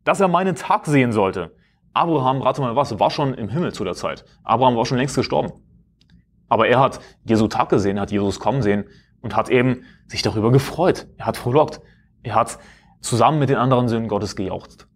dass 0.04 0.20
er 0.20 0.28
meinen 0.28 0.54
Tag 0.54 0.86
sehen 0.86 1.12
sollte. 1.12 1.54
Abraham, 1.94 2.42
rate 2.42 2.60
mal 2.60 2.74
was, 2.74 2.98
war 2.98 3.10
schon 3.10 3.34
im 3.34 3.48
Himmel 3.48 3.72
zu 3.72 3.84
der 3.84 3.94
Zeit. 3.94 4.24
Abraham 4.42 4.76
war 4.76 4.86
schon 4.86 4.98
längst 4.98 5.14
gestorben. 5.14 5.52
Aber 6.48 6.66
er 6.66 6.80
hat 6.80 7.00
Jesu 7.24 7.48
Tag 7.48 7.68
gesehen, 7.68 8.00
hat 8.00 8.10
Jesus 8.10 8.40
kommen 8.40 8.62
sehen 8.62 8.84
und 9.20 9.36
hat 9.36 9.48
eben 9.48 9.84
sich 10.06 10.22
darüber 10.22 10.50
gefreut. 10.50 11.06
Er 11.16 11.26
hat 11.26 11.36
frohlockt. 11.36 11.80
Er 12.22 12.34
hat 12.34 12.58
zusammen 13.02 13.38
mit 13.38 13.50
den 13.50 13.56
anderen 13.56 13.88
Söhnen 13.88 14.08
Gottes 14.08 14.36
gejauchzt. 14.36 14.88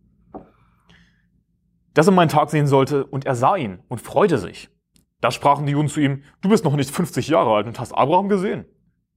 dass 1.94 2.06
er 2.06 2.12
meinen 2.12 2.28
Tag 2.28 2.50
sehen 2.50 2.66
sollte, 2.66 3.06
und 3.06 3.24
er 3.24 3.34
sah 3.34 3.56
ihn 3.56 3.78
und 3.88 4.02
freute 4.02 4.36
sich. 4.36 4.68
Da 5.22 5.30
sprachen 5.30 5.64
die 5.64 5.72
Juden 5.72 5.88
zu 5.88 6.00
ihm, 6.00 6.24
du 6.42 6.50
bist 6.50 6.62
noch 6.62 6.76
nicht 6.76 6.90
50 6.90 7.28
Jahre 7.28 7.54
alt 7.54 7.66
und 7.66 7.80
hast 7.80 7.92
Abraham 7.92 8.28
gesehen. 8.28 8.66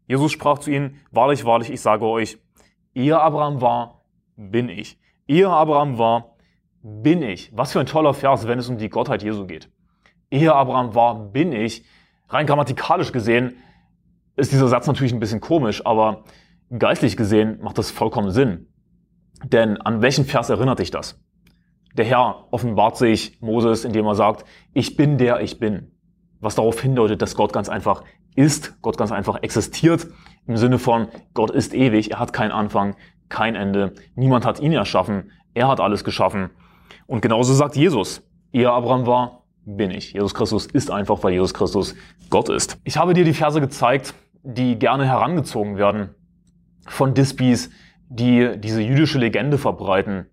Jesus 0.08 0.32
sprach 0.32 0.60
zu 0.60 0.72
ihnen, 0.72 0.96
wahrlich, 1.12 1.44
wahrlich, 1.44 1.70
ich 1.70 1.82
sage 1.82 2.06
euch, 2.06 2.40
ehe 2.94 3.20
Abraham 3.20 3.60
war, 3.60 4.06
bin 4.38 4.70
ich. 4.70 4.98
Ehe 5.28 5.50
Abraham 5.50 5.98
war, 5.98 6.38
bin 6.82 7.22
ich. 7.22 7.52
Was 7.54 7.74
für 7.74 7.82
ein 7.82 7.86
toller 7.86 8.14
Vers, 8.14 8.48
wenn 8.48 8.60
es 8.60 8.70
um 8.70 8.78
die 8.78 8.90
Gottheit 8.90 9.24
Jesu 9.24 9.46
geht. 9.46 9.70
Ehe 10.32 10.56
Abraham 10.56 10.96
war, 10.96 11.16
bin 11.32 11.52
ich. 11.52 11.84
Rein 12.30 12.48
grammatikalisch 12.48 13.12
gesehen 13.12 13.58
ist 14.38 14.54
dieser 14.54 14.70
Satz 14.70 14.88
natürlich 14.88 15.12
ein 15.12 15.20
bisschen 15.20 15.42
komisch, 15.42 15.86
aber 15.86 16.24
geistlich 16.78 17.18
gesehen 17.18 17.60
macht 17.62 17.78
das 17.78 17.92
vollkommen 17.92 18.32
Sinn. 18.32 18.69
Denn 19.44 19.78
an 19.82 20.02
welchen 20.02 20.26
Vers 20.26 20.50
erinnert 20.50 20.80
dich 20.80 20.92
das? 20.92 21.20
Der 21.96 22.06
Herr 22.06 22.46
offenbart 22.52 22.98
sich 22.98 23.42
Moses, 23.42 23.86
indem 23.86 24.06
er 24.06 24.16
sagt, 24.16 24.46
ich 24.74 24.96
bin 24.96 25.18
der 25.18 25.42
ich 25.42 25.60
bin. 25.60 25.92
Was 26.40 26.56
darauf 26.56 26.80
hindeutet, 26.82 27.22
dass 27.22 27.36
Gott 27.36 27.52
ganz 27.52 27.70
einfach 27.70 28.04
ist, 28.36 28.82
Gott 28.82 28.98
ganz 28.98 29.12
einfach 29.12 29.42
existiert, 29.42 30.08
im 30.48 30.58
Sinne 30.58 30.80
von 30.80 31.08
Gott 31.34 31.52
ist 31.52 31.74
ewig, 31.74 32.12
er 32.12 32.20
hat 32.20 32.32
keinen 32.34 32.52
Anfang, 32.52 32.96
kein 33.28 33.56
Ende, 33.56 33.94
niemand 34.16 34.46
hat 34.46 34.60
ihn 34.60 34.72
erschaffen, 34.72 35.32
er 35.54 35.68
hat 35.68 35.80
alles 35.80 36.04
geschaffen. 36.04 36.50
Und 37.08 37.22
genauso 37.22 37.54
sagt 37.54 37.76
Jesus, 37.76 38.22
ehe 38.52 38.72
Abraham 38.72 39.06
war, 39.06 39.44
bin 39.66 39.92
ich. 39.92 40.14
Jesus 40.14 40.34
Christus 40.34 40.66
ist 40.66 40.92
einfach, 40.92 41.24
weil 41.24 41.34
Jesus 41.34 41.54
Christus 41.54 41.96
Gott 42.30 42.50
ist. 42.50 42.80
Ich 42.84 42.98
habe 42.98 43.14
dir 43.14 43.24
die 43.24 43.34
Verse 43.34 43.60
gezeigt, 43.60 44.14
die 44.44 44.80
gerne 44.80 45.06
herangezogen 45.06 45.78
werden 45.78 46.16
von 46.88 47.14
Dispis, 47.14 47.70
die 48.10 48.58
diese 48.58 48.82
jüdische 48.82 49.20
Legende 49.20 49.58
verbreiten, 49.58 50.26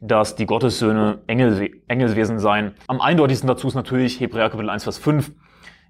dass 0.00 0.34
die 0.34 0.46
Gottessöhne 0.46 1.20
Engel, 1.26 1.70
Engelswesen 1.86 2.38
seien. 2.38 2.74
Am 2.86 3.00
eindeutigsten 3.00 3.46
dazu 3.46 3.68
ist 3.68 3.74
natürlich 3.74 4.18
Hebräer 4.18 4.48
Kapitel 4.48 4.70
1, 4.70 4.84
Vers 4.84 4.98
5. 4.98 5.30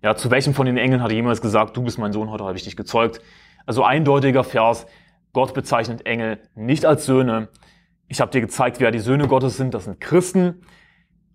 Ja, 0.03 0.17
zu 0.17 0.31
welchem 0.31 0.55
von 0.55 0.67
den 0.67 0.77
Engeln 0.77 1.03
hat 1.03 1.11
er 1.11 1.17
jemals 1.17 1.41
gesagt, 1.41 1.77
du 1.77 1.83
bist 1.83 1.99
mein 1.99 2.13
Sohn, 2.13 2.31
heute 2.31 2.45
habe 2.45 2.57
ich 2.57 2.65
dich 2.65 2.77
gezeugt. 2.77 3.21
Also 3.67 3.85
eindeutiger 3.85 4.43
Vers, 4.43 4.87
Gott 5.33 5.55
bezeichnet 5.55 6.07
Engel 6.07 6.41
nicht 6.55 6.85
als 6.85 7.07
Söhne. 7.07 7.49
Ich 8.09 8.21
habe 8.21 8.33
dir 8.33 8.41
gezeigt, 8.41 8.81
wer 8.81 8.91
die 8.91 8.99
Söhne 8.99 9.29
Gottes 9.29 9.57
sind, 9.57 9.75
das 9.75 9.85
sind 9.85 10.01
Christen. 10.01 10.63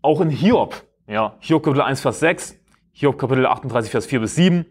Auch 0.02 0.20
in 0.20 0.30
Hiob, 0.30 0.84
ja, 1.08 1.38
Hiob 1.40 1.64
Kapitel 1.64 1.84
1, 1.84 2.02
Vers 2.02 2.20
6, 2.20 2.60
Hiob 2.92 3.18
Kapitel 3.18 3.46
38, 3.46 3.92
Vers 3.92 4.06
4 4.08 4.20
bis 4.20 4.36
7, 4.36 4.66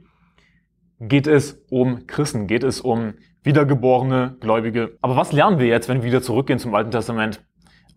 geht 1.01 1.27
es 1.27 1.65
um 1.71 2.07
Christen, 2.07 2.47
geht 2.47 2.65
es 2.65 2.81
um 2.81 3.15
wiedergeborene 3.45 4.37
Gläubige. 4.41 4.99
Aber 5.01 5.17
was 5.17 5.33
lernen 5.33 5.59
wir 5.59 5.67
jetzt, 5.67 5.89
wenn 5.89 5.99
wir 5.99 6.05
wieder 6.05 6.23
zurückgehen 6.23 6.59
zum 6.59 6.75
Alten 6.75 6.91
Testament? 6.91 7.41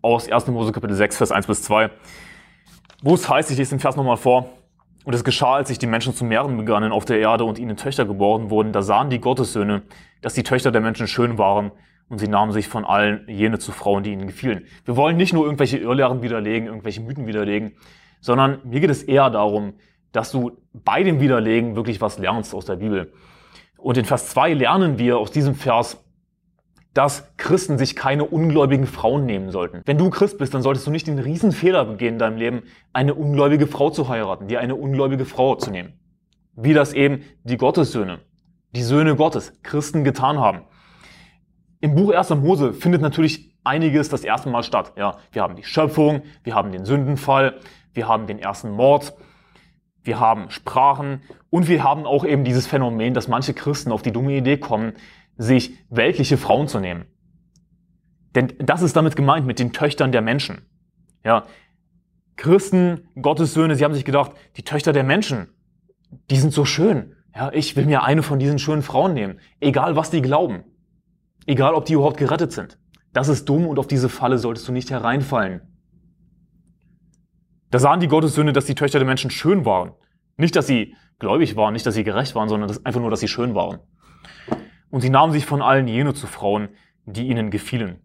aus 0.00 0.30
1. 0.30 0.46
Mose 0.48 0.72
Kapitel 0.72 0.94
6, 0.94 1.16
Vers 1.16 1.32
1 1.32 1.46
bis 1.46 1.62
2, 1.64 1.90
wo 3.02 3.14
es 3.14 3.28
heißt, 3.28 3.50
ich 3.50 3.58
lese 3.58 3.70
den 3.70 3.80
Vers 3.80 3.96
nochmal 3.96 4.16
vor, 4.16 4.50
und 5.04 5.14
es 5.14 5.24
geschah, 5.24 5.54
als 5.54 5.68
sich 5.68 5.78
die 5.78 5.86
Menschen 5.86 6.14
zu 6.14 6.24
mehren 6.24 6.56
begannen 6.56 6.92
auf 6.92 7.04
der 7.04 7.18
Erde 7.18 7.44
und 7.44 7.58
ihnen 7.58 7.76
Töchter 7.76 8.04
geboren 8.04 8.50
wurden, 8.50 8.72
da 8.72 8.82
sahen 8.82 9.10
die 9.10 9.20
Gottessöhne, 9.20 9.82
dass 10.20 10.34
die 10.34 10.42
Töchter 10.42 10.70
der 10.70 10.80
Menschen 10.80 11.08
schön 11.08 11.38
waren, 11.38 11.72
und 12.08 12.18
sie 12.18 12.28
nahmen 12.28 12.52
sich 12.52 12.68
von 12.68 12.84
allen 12.84 13.24
jene 13.28 13.58
zu 13.58 13.70
Frauen, 13.70 14.02
die 14.02 14.12
ihnen 14.12 14.28
gefielen. 14.28 14.64
Wir 14.86 14.96
wollen 14.96 15.18
nicht 15.18 15.34
nur 15.34 15.44
irgendwelche 15.44 15.76
Irrlehren 15.76 16.22
widerlegen, 16.22 16.66
irgendwelche 16.66 17.02
Mythen 17.02 17.26
widerlegen, 17.26 17.72
sondern 18.20 18.60
mir 18.64 18.80
geht 18.80 18.88
es 18.88 19.02
eher 19.02 19.28
darum, 19.28 19.74
dass 20.12 20.30
du 20.30 20.52
bei 20.72 21.02
dem 21.02 21.20
Widerlegen 21.20 21.76
wirklich 21.76 22.00
was 22.00 22.18
lernst 22.18 22.54
aus 22.54 22.64
der 22.64 22.76
Bibel. 22.76 23.12
Und 23.78 23.96
in 23.96 24.04
Vers 24.04 24.28
2 24.30 24.54
lernen 24.54 24.98
wir 24.98 25.18
aus 25.18 25.30
diesem 25.30 25.54
Vers, 25.54 26.04
dass 26.94 27.32
Christen 27.36 27.78
sich 27.78 27.94
keine 27.94 28.24
ungläubigen 28.24 28.86
Frauen 28.86 29.24
nehmen 29.24 29.50
sollten. 29.50 29.82
Wenn 29.84 29.98
du 29.98 30.10
Christ 30.10 30.36
bist, 30.36 30.52
dann 30.52 30.62
solltest 30.62 30.86
du 30.86 30.90
nicht 30.90 31.06
den 31.06 31.20
Riesenfehler 31.20 31.84
begehen 31.84 32.14
in 32.14 32.18
deinem 32.18 32.36
Leben, 32.36 32.62
eine 32.92 33.14
ungläubige 33.14 33.68
Frau 33.68 33.90
zu 33.90 34.08
heiraten, 34.08 34.48
dir 34.48 34.58
eine 34.60 34.74
ungläubige 34.74 35.24
Frau 35.24 35.54
zu 35.54 35.70
nehmen. 35.70 35.92
Wie 36.56 36.74
das 36.74 36.92
eben 36.92 37.22
die 37.44 37.56
Gottessöhne, 37.56 38.18
die 38.74 38.82
Söhne 38.82 39.14
Gottes, 39.14 39.52
Christen 39.62 40.02
getan 40.02 40.38
haben. 40.38 40.62
Im 41.80 41.94
Buch 41.94 42.12
1. 42.12 42.30
Mose 42.30 42.72
findet 42.72 43.00
natürlich 43.00 43.56
einiges 43.62 44.08
das 44.08 44.24
erste 44.24 44.48
Mal 44.48 44.64
statt. 44.64 44.94
Ja, 44.96 45.18
wir 45.30 45.42
haben 45.42 45.54
die 45.54 45.62
Schöpfung, 45.62 46.22
wir 46.42 46.56
haben 46.56 46.72
den 46.72 46.84
Sündenfall, 46.84 47.60
wir 47.94 48.08
haben 48.08 48.26
den 48.26 48.40
ersten 48.40 48.70
Mord, 48.70 49.14
wir 50.02 50.20
haben 50.20 50.50
Sprachen 50.50 51.22
und 51.50 51.68
wir 51.68 51.82
haben 51.82 52.06
auch 52.06 52.24
eben 52.24 52.44
dieses 52.44 52.66
Phänomen, 52.66 53.14
dass 53.14 53.28
manche 53.28 53.54
Christen 53.54 53.92
auf 53.92 54.02
die 54.02 54.12
dumme 54.12 54.36
Idee 54.36 54.56
kommen, 54.56 54.92
sich 55.36 55.78
weltliche 55.90 56.36
Frauen 56.36 56.68
zu 56.68 56.80
nehmen. 56.80 57.06
Denn 58.34 58.54
das 58.58 58.82
ist 58.82 58.96
damit 58.96 59.16
gemeint 59.16 59.46
mit 59.46 59.58
den 59.58 59.72
Töchtern 59.72 60.12
der 60.12 60.22
Menschen. 60.22 60.62
Ja, 61.24 61.44
Christen, 62.36 63.08
Gottes 63.20 63.52
Söhne, 63.52 63.74
sie 63.74 63.84
haben 63.84 63.94
sich 63.94 64.04
gedacht, 64.04 64.32
die 64.56 64.62
Töchter 64.62 64.92
der 64.92 65.04
Menschen, 65.04 65.48
die 66.30 66.36
sind 66.36 66.52
so 66.52 66.64
schön. 66.64 67.14
Ja, 67.34 67.52
ich 67.52 67.76
will 67.76 67.86
mir 67.86 68.02
eine 68.04 68.22
von 68.22 68.38
diesen 68.38 68.58
schönen 68.58 68.82
Frauen 68.82 69.14
nehmen. 69.14 69.40
Egal 69.60 69.96
was 69.96 70.10
die 70.10 70.22
glauben. 70.22 70.64
Egal 71.46 71.74
ob 71.74 71.84
die 71.84 71.94
überhaupt 71.94 72.16
gerettet 72.16 72.52
sind. 72.52 72.78
Das 73.12 73.28
ist 73.28 73.48
dumm 73.48 73.66
und 73.66 73.78
auf 73.78 73.86
diese 73.86 74.08
Falle 74.08 74.38
solltest 74.38 74.68
du 74.68 74.72
nicht 74.72 74.90
hereinfallen. 74.90 75.62
Da 77.70 77.78
sahen 77.78 78.00
die 78.00 78.08
Gottessöhne, 78.08 78.52
dass 78.52 78.64
die 78.64 78.74
Töchter 78.74 78.98
der 78.98 79.06
Menschen 79.06 79.30
schön 79.30 79.64
waren. 79.64 79.92
Nicht, 80.36 80.56
dass 80.56 80.66
sie 80.66 80.94
gläubig 81.18 81.56
waren, 81.56 81.72
nicht, 81.72 81.84
dass 81.84 81.94
sie 81.94 82.04
gerecht 82.04 82.34
waren, 82.34 82.48
sondern 82.48 82.76
einfach 82.84 83.00
nur, 83.00 83.10
dass 83.10 83.20
sie 83.20 83.28
schön 83.28 83.54
waren 83.54 83.80
und 84.90 85.00
sie 85.00 85.10
nahmen 85.10 85.32
sich 85.32 85.46
von 85.46 85.62
allen 85.62 85.88
jene 85.88 86.14
zu 86.14 86.26
Frauen, 86.26 86.68
die 87.04 87.28
ihnen 87.28 87.50
gefielen. 87.50 88.00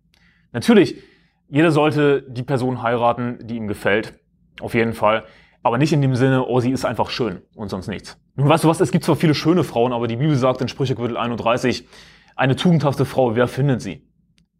Natürlich, 0.52 1.02
jeder 1.50 1.72
sollte 1.72 2.24
die 2.28 2.44
Person 2.44 2.82
heiraten, 2.82 3.40
die 3.44 3.58
ihm 3.58 3.68
gefällt, 3.68 4.20
auf 4.62 4.74
jeden 4.74 4.94
Fall, 4.94 5.26
aber 5.62 5.78
nicht 5.78 5.94
in 5.94 6.02
dem 6.02 6.16
Sinne, 6.16 6.46
oh, 6.46 6.60
sie 6.60 6.72
ist 6.72 6.86
einfach 6.86 7.10
schön 7.10 7.42
und 7.56 7.70
sonst 7.70 7.88
nichts. 7.88 8.20
Nun 8.36 8.50
weißt 8.50 8.64
du 8.64 8.68
was, 8.68 8.82
es 8.82 8.92
gibt 8.92 9.06
zwar 9.06 9.16
viele 9.16 9.34
schöne 9.34 9.64
Frauen, 9.64 9.94
aber 9.94 10.08
die 10.08 10.18
Bibel 10.18 10.36
sagt 10.36 10.62
in 10.62 10.68
Sprüche 10.68 10.96
Kapitel 10.96 11.18
31, 11.18 11.88
eine 12.36 12.56
tugendhafte 12.56 13.06
Frau, 13.06 13.36
wer 13.36 13.48
findet 13.48 13.82
sie? 13.82 14.08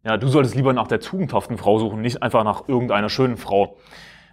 Ja, 0.04 0.16
du 0.16 0.28
solltest 0.28 0.54
lieber 0.54 0.72
nach 0.72 0.86
der 0.86 1.00
tugendhaften 1.00 1.58
Frau 1.58 1.78
suchen, 1.78 2.00
nicht 2.00 2.22
einfach 2.22 2.44
nach 2.44 2.68
irgendeiner 2.68 3.08
schönen 3.08 3.36
Frau. 3.36 3.78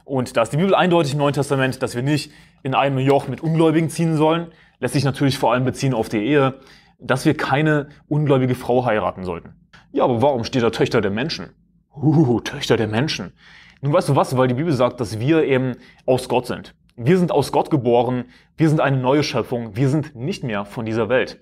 Und 0.06 0.36
da 0.36 0.42
ist 0.44 0.54
die 0.54 0.58
Bibel 0.58 0.76
eindeutig 0.76 1.14
im 1.14 1.20
Neuen 1.20 1.34
Testament, 1.34 1.82
dass 1.82 1.96
wir 1.96 2.04
nicht 2.04 2.32
in 2.64 2.76
einem 2.76 3.00
Joch 3.00 3.28
mit 3.28 3.42
Ungläubigen 3.42 3.90
ziehen 3.90 4.18
sollen, 4.18 4.48
lässt 4.80 4.94
sich 4.94 5.04
natürlich 5.04 5.38
vor 5.38 5.54
allem 5.54 5.66
beziehen 5.66 5.94
auf 5.94 6.10
die 6.10 6.18
Ehe 6.18 6.60
dass 7.02 7.26
wir 7.26 7.36
keine 7.36 7.90
ungläubige 8.08 8.56
Frau 8.56 8.86
heiraten 8.86 9.26
sollten. 9.26 9.56
Ja, 9.92 10.04
aber 10.04 10.22
warum 10.22 10.44
steht 10.44 10.64
da 10.64 10.70
Töchter 10.70 11.02
der 11.02 11.12
Menschen? 11.12 11.50
Uh, 11.94 12.40
Töchter 12.40 12.78
der 12.78 12.88
Menschen. 12.88 13.34
Nun 13.82 13.92
weißt 13.92 14.10
du 14.10 14.16
was, 14.16 14.38
weil 14.38 14.48
die 14.48 14.54
Bibel 14.54 14.72
sagt, 14.72 15.02
dass 15.02 15.20
wir 15.20 15.44
eben 15.44 15.76
aus 16.06 16.30
Gott 16.30 16.46
sind. 16.46 16.76
Wir 16.96 17.18
sind 17.18 17.32
aus 17.32 17.52
Gott 17.52 17.70
geboren, 17.72 18.26
wir 18.56 18.70
sind 18.70 18.80
eine 18.80 18.98
neue 18.98 19.24
Schöpfung, 19.24 19.76
wir 19.76 19.90
sind 19.90 20.16
nicht 20.16 20.44
mehr 20.44 20.66
von 20.66 20.86
dieser 20.86 21.10
Welt. 21.10 21.40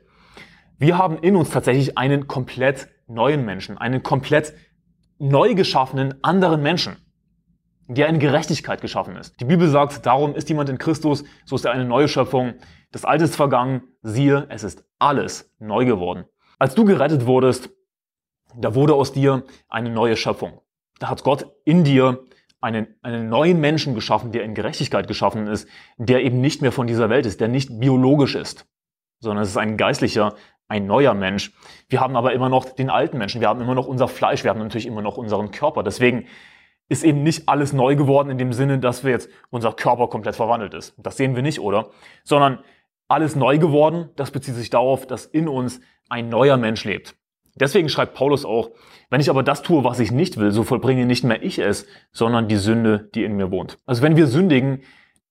Wir 0.78 0.98
haben 0.98 1.18
in 1.20 1.36
uns 1.36 1.50
tatsächlich 1.50 1.98
einen 1.98 2.28
komplett 2.28 2.88
neuen 3.08 3.44
Menschen, 3.44 3.78
einen 3.78 4.02
komplett 4.02 4.54
neu 5.18 5.54
geschaffenen 5.54 6.24
anderen 6.24 6.64
Menschen, 6.64 6.96
der 7.90 8.08
in 8.08 8.20
Gerechtigkeit 8.20 8.82
geschaffen 8.82 9.16
ist. 9.16 9.40
Die 9.42 9.46
Bibel 9.46 9.68
sagt, 9.68 10.06
darum 10.06 10.36
ist 10.36 10.48
jemand 10.48 10.70
in 10.70 10.78
Christus, 10.78 11.24
so 11.44 11.56
ist 11.56 11.66
er 11.66 11.72
eine 11.72 11.86
neue 11.86 12.08
Schöpfung. 12.08 12.54
Das 12.92 13.04
Alte 13.04 13.24
ist 13.24 13.36
vergangen, 13.36 13.82
siehe, 14.04 14.46
es 14.50 14.64
ist 14.64 14.86
alles 15.00 15.52
neu 15.58 15.86
geworden. 15.86 16.26
Als 16.60 16.76
du 16.76 16.86
gerettet 16.86 17.26
wurdest, 17.26 17.72
da 18.56 18.76
wurde 18.76 18.94
aus 18.94 19.12
dir 19.12 19.44
eine 19.70 19.90
neue 19.90 20.16
Schöpfung. 20.18 20.62
Da 21.00 21.10
hat 21.10 21.24
Gott 21.24 21.48
in 21.66 21.84
dir 21.84 22.28
einen, 22.62 22.96
einen 23.02 23.28
neuen 23.28 23.60
Menschen 23.60 23.96
geschaffen, 23.96 24.32
der 24.32 24.44
in 24.44 24.54
Gerechtigkeit 24.54 25.08
geschaffen 25.08 25.48
ist, 25.48 25.68
der 25.98 26.24
eben 26.24 26.42
nicht 26.42 26.62
mehr 26.62 26.72
von 26.72 26.86
dieser 26.86 27.10
Welt 27.10 27.26
ist, 27.26 27.42
der 27.42 27.48
nicht 27.48 27.80
biologisch 27.80 28.36
ist, 28.36 28.68
sondern 29.20 29.42
es 29.42 29.50
ist 29.50 29.58
ein 29.58 29.78
geistlicher, 29.78 30.36
ein 30.68 30.86
neuer 30.86 31.16
Mensch. 31.16 31.54
Wir 31.88 32.02
haben 32.02 32.16
aber 32.16 32.34
immer 32.34 32.50
noch 32.50 32.66
den 32.66 32.92
alten 32.92 33.18
Menschen, 33.18 33.42
wir 33.42 33.48
haben 33.48 33.62
immer 33.62 33.74
noch 33.74 33.88
unser 33.88 34.08
Fleisch, 34.08 34.44
wir 34.44 34.52
haben 34.52 34.60
natürlich 34.60 34.86
immer 34.86 35.02
noch 35.02 35.18
unseren 35.18 35.50
Körper. 35.50 35.82
Deswegen 35.82 36.28
ist 36.90 37.04
eben 37.04 37.24
nicht 37.24 37.48
alles 37.48 37.72
neu 37.72 37.96
geworden 37.96 38.30
in 38.30 38.38
dem 38.38 38.52
Sinne, 38.52 38.80
dass 38.80 39.04
wir 39.04 39.12
jetzt 39.12 39.30
unser 39.52 39.72
Körper 39.74 40.08
komplett 40.08 40.36
verwandelt 40.36 40.74
ist. 40.74 40.94
Das 40.98 41.18
sehen 41.18 41.36
wir 41.36 41.44
nicht, 41.44 41.60
oder? 41.60 41.92
Sondern 42.24 42.60
alles 43.08 43.36
neu 43.36 43.58
geworden, 43.58 44.10
das 44.16 44.32
bezieht 44.32 44.56
sich 44.56 44.70
darauf, 44.70 45.08
dass 45.08 45.26
in 45.26 45.48
uns 45.48 45.80
ein 46.10 46.30
neuer 46.30 46.58
Mensch 46.58 46.84
lebt. 46.84 47.16
Deswegen 47.56 47.90
schreibt 47.90 48.14
Paulus 48.14 48.46
auch, 48.46 48.72
wenn 49.10 49.22
ich 49.22 49.30
aber 49.30 49.44
das 49.44 49.62
tue, 49.62 49.84
was 49.84 50.00
ich 50.00 50.12
nicht 50.12 50.38
will, 50.38 50.52
so 50.52 50.64
vollbringe 50.64 51.06
nicht 51.06 51.24
mehr 51.24 51.44
ich 51.44 51.60
es, 51.60 51.86
sondern 52.12 52.48
die 52.48 52.58
Sünde, 52.58 53.10
die 53.14 53.24
in 53.24 53.36
mir 53.36 53.52
wohnt. 53.52 53.78
Also 53.86 54.02
wenn 54.02 54.16
wir 54.16 54.28
sündigen, 54.28 54.82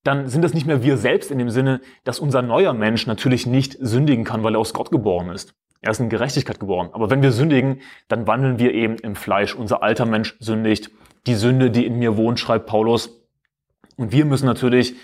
dann 0.03 0.27
sind 0.27 0.43
das 0.43 0.53
nicht 0.53 0.65
mehr 0.65 0.83
wir 0.83 0.97
selbst 0.97 1.31
in 1.31 1.39
dem 1.39 1.49
Sinne, 1.49 1.81
dass 2.03 2.19
unser 2.19 2.41
neuer 2.41 2.73
Mensch 2.73 3.07
natürlich 3.07 3.45
nicht 3.45 3.77
sündigen 3.79 4.23
kann, 4.23 4.43
weil 4.43 4.55
er 4.55 4.59
aus 4.59 4.73
Gott 4.73 4.91
geboren 4.91 5.29
ist. 5.29 5.55
Er 5.81 5.91
ist 5.91 5.99
in 5.99 6.09
Gerechtigkeit 6.09 6.59
geboren. 6.59 6.89
Aber 6.91 7.09
wenn 7.09 7.21
wir 7.21 7.31
sündigen, 7.31 7.81
dann 8.09 8.27
wandeln 8.27 8.59
wir 8.59 8.73
eben 8.73 8.95
im 8.97 9.15
Fleisch. 9.15 9.55
Unser 9.55 9.81
alter 9.81 10.05
Mensch 10.05 10.35
sündigt. 10.39 10.91
Die 11.27 11.35
Sünde, 11.35 11.71
die 11.71 11.85
in 11.85 11.99
mir 11.99 12.17
wohnt, 12.17 12.39
schreibt 12.39 12.65
Paulus. 12.65 13.09
Und 13.97 14.11
wir 14.11 14.25
müssen 14.25 14.45
natürlich 14.45 14.95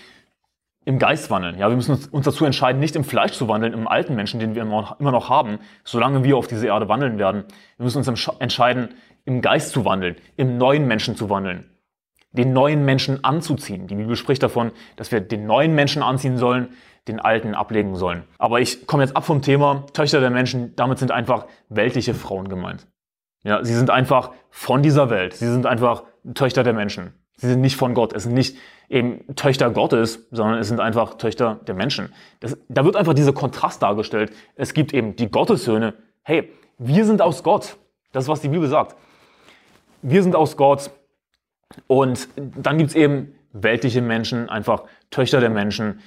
im 0.84 0.98
Geist 0.98 1.30
wandeln. 1.30 1.58
Ja, 1.58 1.68
wir 1.68 1.76
müssen 1.76 1.98
uns, 2.10 2.24
dazu 2.24 2.44
entscheiden, 2.44 2.80
nicht 2.80 2.96
im 2.96 3.04
Fleisch 3.04 3.32
zu 3.32 3.48
wandeln, 3.48 3.72
im 3.72 3.88
alten 3.88 4.14
Menschen, 4.14 4.38
den 4.38 4.54
wir 4.54 4.62
immer 4.62 4.96
noch 4.98 5.28
haben, 5.28 5.58
solange 5.84 6.22
wir 6.22 6.36
auf 6.36 6.46
diese 6.46 6.68
Erde 6.68 6.88
wandeln 6.88 7.18
werden. 7.18 7.44
Wir 7.76 7.84
müssen 7.84 7.98
uns 7.98 8.28
entscheiden, 8.38 8.94
im 9.24 9.40
Geist 9.40 9.72
zu 9.72 9.84
wandeln, 9.84 10.14
im 10.36 10.56
neuen 10.58 10.86
Menschen 10.86 11.16
zu 11.16 11.28
wandeln. 11.28 11.66
den 12.36 12.52
neuen 12.52 12.84
Menschen 12.84 13.24
anzuziehen. 13.24 13.86
Die 13.86 13.94
Bibel 13.94 14.16
spricht 14.16 14.42
davon, 14.42 14.72
dass 14.96 15.10
wir 15.10 15.20
den 15.20 15.46
neuen 15.46 15.74
Menschen 15.74 16.02
anziehen 16.02 16.38
sollen, 16.38 16.68
den 17.08 17.20
alten 17.20 17.54
ablegen 17.54 17.96
sollen. 17.96 18.24
Aber 18.38 18.60
ich 18.60 18.86
komme 18.86 19.02
jetzt 19.02 19.16
ab 19.16 19.24
vom 19.24 19.42
Thema 19.42 19.86
Töchter 19.92 20.20
der 20.20 20.30
Menschen. 20.30 20.74
Damit 20.76 20.98
sind 20.98 21.10
einfach 21.10 21.46
weltliche 21.68 22.14
Frauen 22.14 22.48
gemeint. 22.48 22.86
Ja, 23.46 23.64
sie 23.64 23.76
sind 23.76 23.90
einfach 23.90 24.32
von 24.50 24.82
dieser 24.82 25.08
Welt. 25.08 25.34
Sie 25.34 25.46
sind 25.46 25.66
einfach 25.66 26.02
Töchter 26.34 26.64
der 26.64 26.72
Menschen. 26.72 27.14
Sie 27.36 27.46
sind 27.46 27.60
nicht 27.60 27.76
von 27.76 27.94
Gott. 27.94 28.12
Es 28.12 28.24
sind 28.24 28.34
nicht 28.34 28.56
eben 28.88 29.36
Töchter 29.36 29.70
Gottes, 29.70 30.26
sondern 30.32 30.58
es 30.58 30.66
sind 30.66 30.80
einfach 30.80 31.14
Töchter 31.14 31.60
der 31.64 31.76
Menschen. 31.76 32.12
Das, 32.40 32.58
da 32.68 32.84
wird 32.84 32.96
einfach 32.96 33.14
dieser 33.14 33.32
Kontrast 33.32 33.80
dargestellt. 33.80 34.32
Es 34.56 34.74
gibt 34.74 34.92
eben 34.92 35.14
die 35.14 35.30
Gottessöhne. 35.30 35.94
Hey, 36.24 36.50
wir 36.78 37.04
sind 37.04 37.22
aus 37.22 37.44
Gott. 37.44 37.76
Das 38.10 38.24
ist, 38.24 38.28
was 38.28 38.40
die 38.40 38.48
Bibel 38.48 38.66
sagt. 38.66 38.96
Wir 40.02 40.24
sind 40.24 40.34
aus 40.34 40.56
Gott. 40.56 40.90
Und 41.86 42.28
dann 42.36 42.78
gibt 42.78 42.90
es 42.90 42.96
eben 42.96 43.32
weltliche 43.52 44.02
Menschen, 44.02 44.48
einfach 44.48 44.82
Töchter 45.10 45.38
der 45.38 45.50
Menschen, 45.50 46.00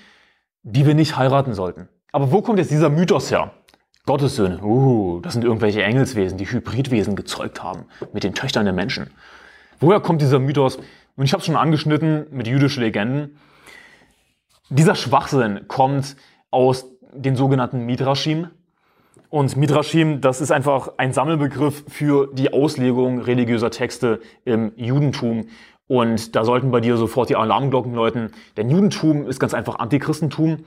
die 0.63 0.85
wir 0.85 0.93
nicht 0.93 1.15
heiraten 1.15 1.53
sollten. 1.53 1.87
Aber 2.11 2.33
wo 2.33 2.41
kommt 2.41 2.59
jetzt 2.59 2.71
dieser 2.71 2.89
Mythos 2.89 3.31
her? 3.31 3.53
Gottessöhne, 4.09 4.59
uh, 4.63 5.19
das 5.19 5.33
sind 5.33 5.45
irgendwelche 5.45 5.83
Engelswesen, 5.83 6.39
die 6.39 6.47
Hybridwesen 6.47 7.15
gezeugt 7.15 7.61
haben 7.61 7.85
mit 8.11 8.23
den 8.23 8.33
Töchtern 8.33 8.65
der 8.65 8.73
Menschen. 8.73 9.11
Woher 9.79 9.99
kommt 9.99 10.23
dieser 10.23 10.39
Mythos? 10.39 10.77
Und 11.15 11.25
ich 11.25 11.31
habe 11.31 11.41
es 11.41 11.45
schon 11.45 11.55
angeschnitten 11.55 12.25
mit 12.31 12.47
jüdischen 12.47 12.81
Legenden. 12.81 13.37
Dieser 14.71 14.95
Schwachsinn 14.95 15.67
kommt 15.67 16.15
aus 16.49 16.87
den 17.13 17.35
sogenannten 17.35 17.85
Midrashim. 17.85 18.47
Und 19.29 19.55
Midrashim, 19.55 20.21
das 20.21 20.41
ist 20.41 20.51
einfach 20.51 20.93
ein 20.97 21.13
Sammelbegriff 21.13 21.83
für 21.87 22.33
die 22.33 22.51
Auslegung 22.51 23.21
religiöser 23.21 23.69
Texte 23.69 24.21
im 24.43 24.71
Judentum. 24.75 25.49
Und 25.85 26.35
da 26.35 26.45
sollten 26.45 26.71
bei 26.71 26.79
dir 26.79 26.97
sofort 26.97 27.29
die 27.29 27.35
Alarmglocken 27.35 27.93
läuten. 27.93 28.31
Denn 28.57 28.71
Judentum 28.71 29.27
ist 29.27 29.39
ganz 29.39 29.53
einfach 29.53 29.77
Antichristentum. 29.77 30.65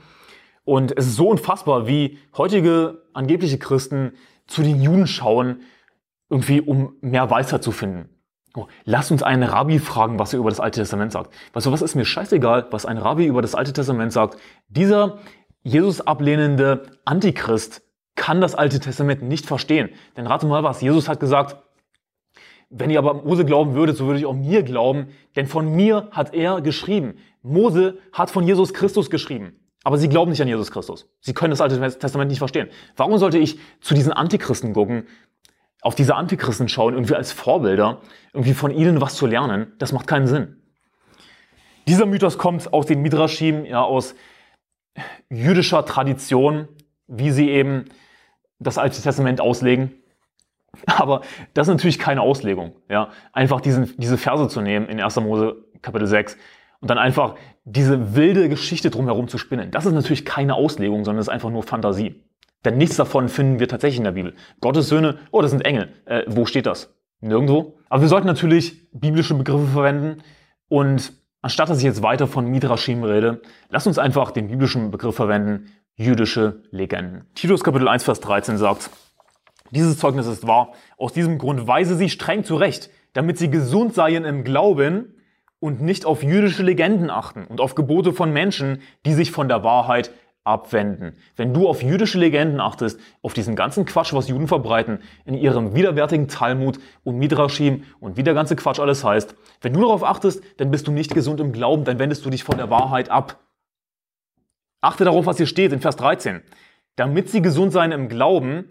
Und 0.65 0.97
es 0.97 1.07
ist 1.07 1.15
so 1.15 1.29
unfassbar, 1.29 1.87
wie 1.87 2.17
heutige 2.37 3.03
angebliche 3.13 3.57
Christen 3.57 4.13
zu 4.47 4.61
den 4.61 4.81
Juden 4.81 5.07
schauen, 5.07 5.61
irgendwie 6.29 6.61
um 6.61 6.95
mehr 7.01 7.29
Weisheit 7.29 7.63
zu 7.63 7.71
finden. 7.71 8.09
Oh, 8.55 8.67
lass 8.85 9.09
uns 9.09 9.23
einen 9.23 9.43
Rabbi 9.43 9.79
fragen, 9.79 10.19
was 10.19 10.33
er 10.33 10.39
über 10.39 10.49
das 10.49 10.59
Alte 10.59 10.79
Testament 10.79 11.11
sagt. 11.11 11.33
Weißt 11.53 11.65
du, 11.65 11.71
was 11.71 11.81
ist 11.81 11.95
mir 11.95 12.05
scheißegal, 12.05 12.67
was 12.69 12.85
ein 12.85 12.97
Rabbi 12.97 13.25
über 13.25 13.41
das 13.41 13.55
Alte 13.55 13.73
Testament 13.73 14.13
sagt? 14.13 14.37
Dieser 14.67 15.19
Jesus 15.63 16.01
ablehnende 16.01 16.83
Antichrist 17.03 17.81
kann 18.15 18.41
das 18.41 18.53
Alte 18.53 18.79
Testament 18.79 19.23
nicht 19.23 19.45
verstehen. 19.45 19.89
Denn 20.15 20.27
rate 20.27 20.45
mal 20.45 20.63
was, 20.63 20.81
Jesus 20.81 21.09
hat 21.09 21.19
gesagt, 21.19 21.57
wenn 22.69 22.89
ihr 22.89 22.99
aber 22.99 23.15
Mose 23.15 23.45
glauben 23.45 23.73
würdet, 23.73 23.97
so 23.97 24.05
würde 24.05 24.19
ich 24.19 24.25
auch 24.25 24.33
mir 24.33 24.63
glauben, 24.63 25.07
denn 25.35 25.47
von 25.47 25.75
mir 25.75 26.09
hat 26.11 26.33
er 26.33 26.61
geschrieben. 26.61 27.15
Mose 27.41 27.99
hat 28.11 28.29
von 28.29 28.45
Jesus 28.45 28.73
Christus 28.73 29.09
geschrieben. 29.09 29.59
Aber 29.83 29.97
sie 29.97 30.07
glauben 30.07 30.31
nicht 30.31 30.41
an 30.41 30.47
Jesus 30.47 30.71
Christus. 30.71 31.09
Sie 31.19 31.33
können 31.33 31.51
das 31.51 31.61
Alte 31.61 31.79
Testament 31.97 32.29
nicht 32.29 32.39
verstehen. 32.39 32.69
Warum 32.95 33.17
sollte 33.17 33.37
ich 33.37 33.59
zu 33.81 33.93
diesen 33.93 34.13
Antichristen 34.13 34.73
gucken, 34.73 35.07
auf 35.81 35.95
diese 35.95 36.15
Antichristen 36.15 36.69
schauen, 36.69 36.93
irgendwie 36.93 37.15
als 37.15 37.33
Vorbilder, 37.33 38.01
irgendwie 38.31 38.53
von 38.53 38.71
ihnen 38.71 39.01
was 39.01 39.15
zu 39.15 39.27
lernen? 39.27 39.73
Das 39.79 39.91
macht 39.91 40.07
keinen 40.07 40.27
Sinn. 40.27 40.61
Dieser 41.87 42.05
Mythos 42.05 42.37
kommt 42.37 42.71
aus 42.71 42.85
den 42.85 43.01
Midrashim, 43.01 43.65
ja, 43.65 43.83
aus 43.83 44.15
jüdischer 45.29 45.85
Tradition, 45.85 46.69
wie 47.07 47.31
sie 47.31 47.49
eben 47.49 47.85
das 48.59 48.77
Alte 48.77 49.01
Testament 49.01 49.41
auslegen. 49.41 49.91
Aber 50.85 51.21
das 51.53 51.67
ist 51.67 51.73
natürlich 51.73 51.99
keine 51.99 52.21
Auslegung. 52.21 52.73
Ja? 52.89 53.09
Einfach 53.33 53.59
diesen, 53.59 53.93
diese 53.97 54.17
Verse 54.17 54.47
zu 54.47 54.61
nehmen 54.61 54.87
in 54.87 55.01
1. 55.01 55.17
Mose 55.17 55.57
Kapitel 55.81 56.07
6 56.07 56.37
und 56.83 56.89
dann 56.89 56.97
einfach 56.97 57.35
diese 57.63 58.13
wilde 58.13 58.49
Geschichte 58.49 58.89
drumherum 58.89 59.29
zu 59.29 59.37
spinnen. 59.37 59.71
Das 59.71 59.85
ist 59.85 59.93
natürlich 59.93 60.25
keine 60.25 60.55
Auslegung, 60.55 61.05
sondern 61.05 61.21
es 61.21 61.27
ist 61.27 61.33
einfach 61.33 61.49
nur 61.49 61.63
Fantasie. 61.63 62.21
Denn 62.65 62.77
nichts 62.77 62.97
davon 62.97 63.29
finden 63.29 63.61
wir 63.61 63.69
tatsächlich 63.69 63.99
in 63.99 64.03
der 64.03 64.11
Bibel. 64.11 64.33
Gottes 64.59 64.89
Söhne, 64.89 65.17
oh, 65.31 65.41
das 65.41 65.51
sind 65.51 65.63
Engel. 65.63 65.93
Äh, 66.03 66.23
wo 66.27 66.45
steht 66.45 66.65
das? 66.65 66.93
Nirgendwo. 67.21 67.77
Aber 67.87 68.01
wir 68.01 68.09
sollten 68.09 68.27
natürlich 68.27 68.91
biblische 68.91 69.33
Begriffe 69.33 69.67
verwenden 69.67 70.23
und 70.67 71.13
anstatt 71.41 71.69
dass 71.69 71.77
ich 71.77 71.85
jetzt 71.85 72.03
weiter 72.03 72.27
von 72.27 72.47
Midrashim 72.47 73.01
rede, 73.05 73.41
lass 73.69 73.87
uns 73.87 73.97
einfach 73.97 74.31
den 74.31 74.49
biblischen 74.49 74.91
Begriff 74.91 75.15
verwenden, 75.15 75.67
jüdische 75.95 76.63
Legenden. 76.71 77.27
Titus 77.33 77.63
Kapitel 77.63 77.87
1, 77.87 78.03
Vers 78.03 78.19
13 78.19 78.57
sagt, 78.57 78.89
dieses 79.71 79.97
Zeugnis 79.99 80.27
ist 80.27 80.45
wahr. 80.45 80.73
Aus 80.97 81.13
diesem 81.13 81.37
Grund 81.37 81.65
weise 81.65 81.95
sie 81.95 82.09
streng 82.09 82.43
zurecht, 82.43 82.89
damit 83.13 83.37
sie 83.37 83.49
gesund 83.49 83.93
seien 83.93 84.25
im 84.25 84.43
Glauben 84.43 85.13
und 85.63 85.81
nicht 85.81 86.05
auf 86.05 86.23
jüdische 86.23 86.61
Legenden 86.61 87.09
achten 87.09 87.45
und 87.45 87.61
auf 87.61 87.73
Gebote 87.73 88.11
von 88.11 88.33
Menschen, 88.33 88.81
die 89.05 89.13
sich 89.13 89.31
von 89.31 89.47
der 89.47 89.63
Wahrheit 89.63 90.11
abwenden. 90.43 91.15
Wenn 91.37 91.53
du 91.53 91.69
auf 91.69 91.81
jüdische 91.81 92.19
Legenden 92.19 92.59
achtest, 92.59 92.99
auf 93.21 93.33
diesen 93.33 93.55
ganzen 93.55 93.85
Quatsch, 93.85 94.13
was 94.13 94.27
Juden 94.27 94.49
verbreiten, 94.49 94.99
in 95.23 95.35
ihrem 95.35 95.73
widerwärtigen 95.73 96.27
Talmud 96.27 96.79
und 97.05 97.17
Midrashim 97.17 97.85
und 98.01 98.17
wie 98.17 98.23
der 98.23 98.33
ganze 98.33 98.57
Quatsch 98.57 98.81
alles 98.81 99.05
heißt, 99.05 99.35
wenn 99.61 99.71
du 99.71 99.79
darauf 99.79 100.03
achtest, 100.03 100.43
dann 100.57 100.69
bist 100.69 100.85
du 100.87 100.91
nicht 100.91 101.13
gesund 101.13 101.39
im 101.39 101.53
Glauben, 101.53 101.85
dann 101.85 101.97
wendest 101.97 102.25
du 102.25 102.29
dich 102.29 102.43
von 102.43 102.57
der 102.57 102.69
Wahrheit 102.69 103.07
ab. 103.07 103.39
Achte 104.81 105.05
darauf, 105.05 105.25
was 105.25 105.37
hier 105.37 105.47
steht 105.47 105.71
in 105.71 105.79
Vers 105.79 105.95
13. 105.95 106.41
Damit 106.97 107.29
sie 107.29 107.41
gesund 107.41 107.71
seien 107.71 107.93
im 107.93 108.09
Glauben 108.09 108.67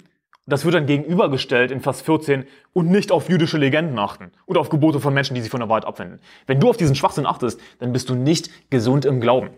das 0.47 0.65
wird 0.65 0.75
dann 0.75 0.87
gegenübergestellt 0.87 1.71
in 1.71 1.81
Vers 1.81 2.03
14 2.03 2.47
und 2.73 2.91
nicht 2.91 3.13
auf 3.13 3.29
jüdische 3.29 3.59
Legenden 3.59 3.99
achten 3.99 4.33
oder 4.47 4.61
auf 4.61 4.71
Gebote 4.71 5.01
von 5.01 5.15
Menschen, 5.15 5.35
die 5.35 5.41
sich 5.41 5.51
von 5.51 5.61
der 5.61 5.69
Wahrheit 5.69 5.85
abwenden. 5.85 6.21
Wenn 6.47 6.59
du 6.59 6.69
auf 6.69 6.77
diesen 6.77 6.97
Schwachsinn 6.97 7.27
achtest, 7.27 7.61
dann 7.79 7.93
bist 7.93 8.09
du 8.09 8.15
nicht 8.15 8.71
gesund 8.71 9.05
im 9.05 9.21
Glauben. 9.21 9.51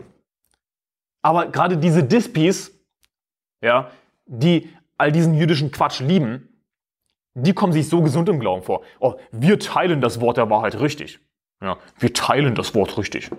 Aber 1.22 1.46
gerade 1.46 1.78
diese 1.78 2.04
Dispies, 2.04 2.78
ja, 3.62 3.90
die 4.26 4.68
all 4.98 5.10
diesen 5.10 5.34
jüdischen 5.34 5.70
Quatsch 5.70 6.00
lieben, 6.00 6.48
die 7.34 7.54
kommen 7.54 7.72
sich 7.72 7.88
so 7.88 8.02
gesund 8.02 8.28
im 8.28 8.38
Glauben 8.38 8.62
vor. 8.62 8.82
Oh, 9.00 9.14
wir 9.32 9.58
teilen 9.58 10.00
das 10.00 10.20
Wort 10.20 10.36
der 10.36 10.50
Wahrheit 10.50 10.78
richtig. 10.80 11.18
Ja, 11.62 11.78
wir 11.98 12.12
teilen 12.12 12.54
das 12.54 12.74
Wort 12.74 12.98
richtig. 12.98 13.30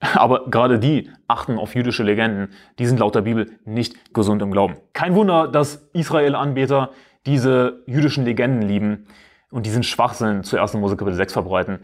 Aber 0.00 0.50
gerade 0.50 0.78
die 0.78 1.10
achten 1.26 1.58
auf 1.58 1.74
jüdische 1.74 2.02
Legenden, 2.02 2.48
die 2.78 2.86
sind 2.86 3.00
laut 3.00 3.14
der 3.14 3.22
Bibel 3.22 3.58
nicht 3.64 4.12
gesund 4.14 4.42
im 4.42 4.50
Glauben. 4.50 4.76
Kein 4.92 5.14
Wunder, 5.14 5.48
dass 5.48 5.88
Israel-Anbeter 5.94 6.90
diese 7.24 7.82
jüdischen 7.86 8.24
Legenden 8.24 8.62
lieben 8.62 9.06
und 9.50 9.66
diesen 9.66 9.82
Schwachsinn 9.82 10.44
zu 10.44 10.60
1. 10.60 10.74
Mose 10.74 10.96
Kapitel 10.96 11.16
6 11.16 11.32
verbreiten. 11.32 11.80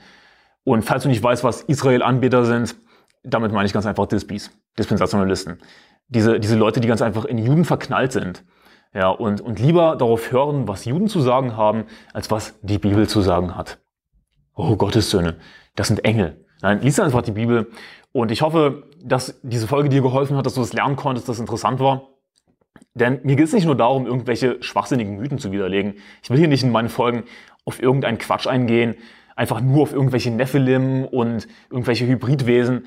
Und 0.65 0.85
falls 0.85 1.03
du 1.03 1.09
nicht 1.09 1.23
weißt, 1.23 1.43
was 1.43 1.63
Israel-Anbeter 1.63 2.45
sind, 2.45 2.77
damit 3.25 3.53
meine 3.53 3.67
ich 3.67 3.73
ganz 3.73 3.87
einfach 3.87 4.07
Dispies, 4.07 4.51
Dispensationalisten. 4.79 5.59
Diese, 6.09 6.39
diese 6.39 6.57
Leute, 6.57 6.81
die 6.81 6.89
ganz 6.89 7.03
einfach 7.03 7.25
in 7.25 7.39
Juden 7.39 7.65
verknallt 7.65 8.13
sind. 8.13 8.45
Ja, 8.95 9.09
und, 9.09 9.41
und 9.41 9.59
lieber 9.59 9.97
darauf 9.97 10.31
hören, 10.33 10.69
was 10.69 10.85
Juden 10.85 11.09
zu 11.09 11.21
sagen 11.21 11.57
haben, 11.57 11.85
als 12.13 12.31
was 12.31 12.59
die 12.61 12.79
Bibel 12.79 13.09
zu 13.09 13.23
sagen 13.23 13.57
hat. 13.57 13.79
Oh 14.55 14.77
Gottes 14.77 15.11
Söhne, 15.11 15.39
das 15.77 15.89
sind 15.89 16.05
Engel. 16.05 16.45
Nein, 16.63 16.81
lies 16.81 16.99
einfach 17.01 17.23
die 17.23 17.33
Bibel 17.33 17.69
und 18.13 18.31
ich 18.31 18.43
hoffe, 18.43 18.85
dass 19.03 19.39
diese 19.43 19.67
Folge 19.67 19.89
dir 19.89 20.01
geholfen 20.01 20.37
hat, 20.37 20.47
dass 20.47 20.55
du 20.55 20.61
das 20.61 20.73
lernen 20.73 20.97
konntest, 20.97 21.29
dass 21.29 21.37
es 21.37 21.41
interessant 21.41 21.81
war. 21.81 22.09
Denn 22.95 23.21
mir 23.25 23.37
geht 23.37 23.47
es 23.47 23.53
nicht 23.53 23.65
nur 23.65 23.77
darum, 23.77 24.07
irgendwelche 24.07 24.63
schwachsinnigen 24.63 25.17
Mythen 25.17 25.39
zu 25.39 25.51
widerlegen. 25.51 25.95
Ich 26.23 26.31
will 26.31 26.39
hier 26.39 26.49
nicht 26.49 26.63
in 26.63 26.71
meinen 26.71 26.89
Folgen 26.89 27.25
auf 27.65 27.83
irgendeinen 27.83 28.19
Quatsch 28.19 28.47
eingehen, 28.47 28.97
einfach 29.35 29.61
nur 29.61 29.83
auf 29.83 29.93
irgendwelche 29.93 30.31
Nephilim 30.31 31.05
und 31.05 31.49
irgendwelche 31.71 32.07
Hybridwesen. 32.07 32.87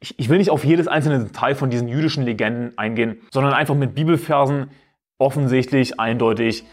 Ich, 0.00 0.18
ich 0.18 0.28
will 0.28 0.38
nicht 0.38 0.50
auf 0.50 0.64
jedes 0.64 0.88
einzelne 0.88 1.20
Detail 1.20 1.54
von 1.54 1.70
diesen 1.70 1.88
jüdischen 1.88 2.24
Legenden 2.24 2.76
eingehen, 2.76 3.18
sondern 3.30 3.52
einfach 3.52 3.74
mit 3.74 3.94
Bibelversen 3.94 4.70
offensichtlich, 5.18 6.00
eindeutig 6.00 6.64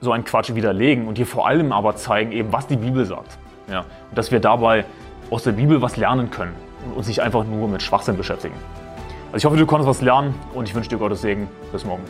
so 0.00 0.10
einen 0.10 0.24
Quatsch 0.24 0.54
widerlegen 0.54 1.06
und 1.06 1.18
dir 1.18 1.26
vor 1.26 1.46
allem 1.46 1.72
aber 1.72 1.94
zeigen, 1.94 2.32
eben 2.32 2.52
was 2.52 2.66
die 2.66 2.76
Bibel 2.76 3.06
sagt. 3.06 3.38
Ja, 3.70 3.80
und 3.80 4.18
dass 4.18 4.32
wir 4.32 4.40
dabei 4.40 4.84
aus 5.30 5.42
der 5.42 5.52
Bibel 5.52 5.82
was 5.82 5.96
lernen 5.96 6.30
können 6.30 6.54
und 6.94 7.02
sich 7.04 7.22
einfach 7.22 7.44
nur 7.44 7.68
mit 7.68 7.82
Schwachsinn 7.82 8.16
beschäftigen. 8.16 8.54
Also 9.26 9.38
ich 9.38 9.44
hoffe, 9.46 9.56
du 9.56 9.66
konntest 9.66 9.88
was 9.88 10.00
lernen 10.00 10.34
und 10.54 10.68
ich 10.68 10.74
wünsche 10.74 10.90
dir 10.90 10.98
Gottes 10.98 11.22
Segen. 11.22 11.48
Bis 11.72 11.84
morgen. 11.84 12.04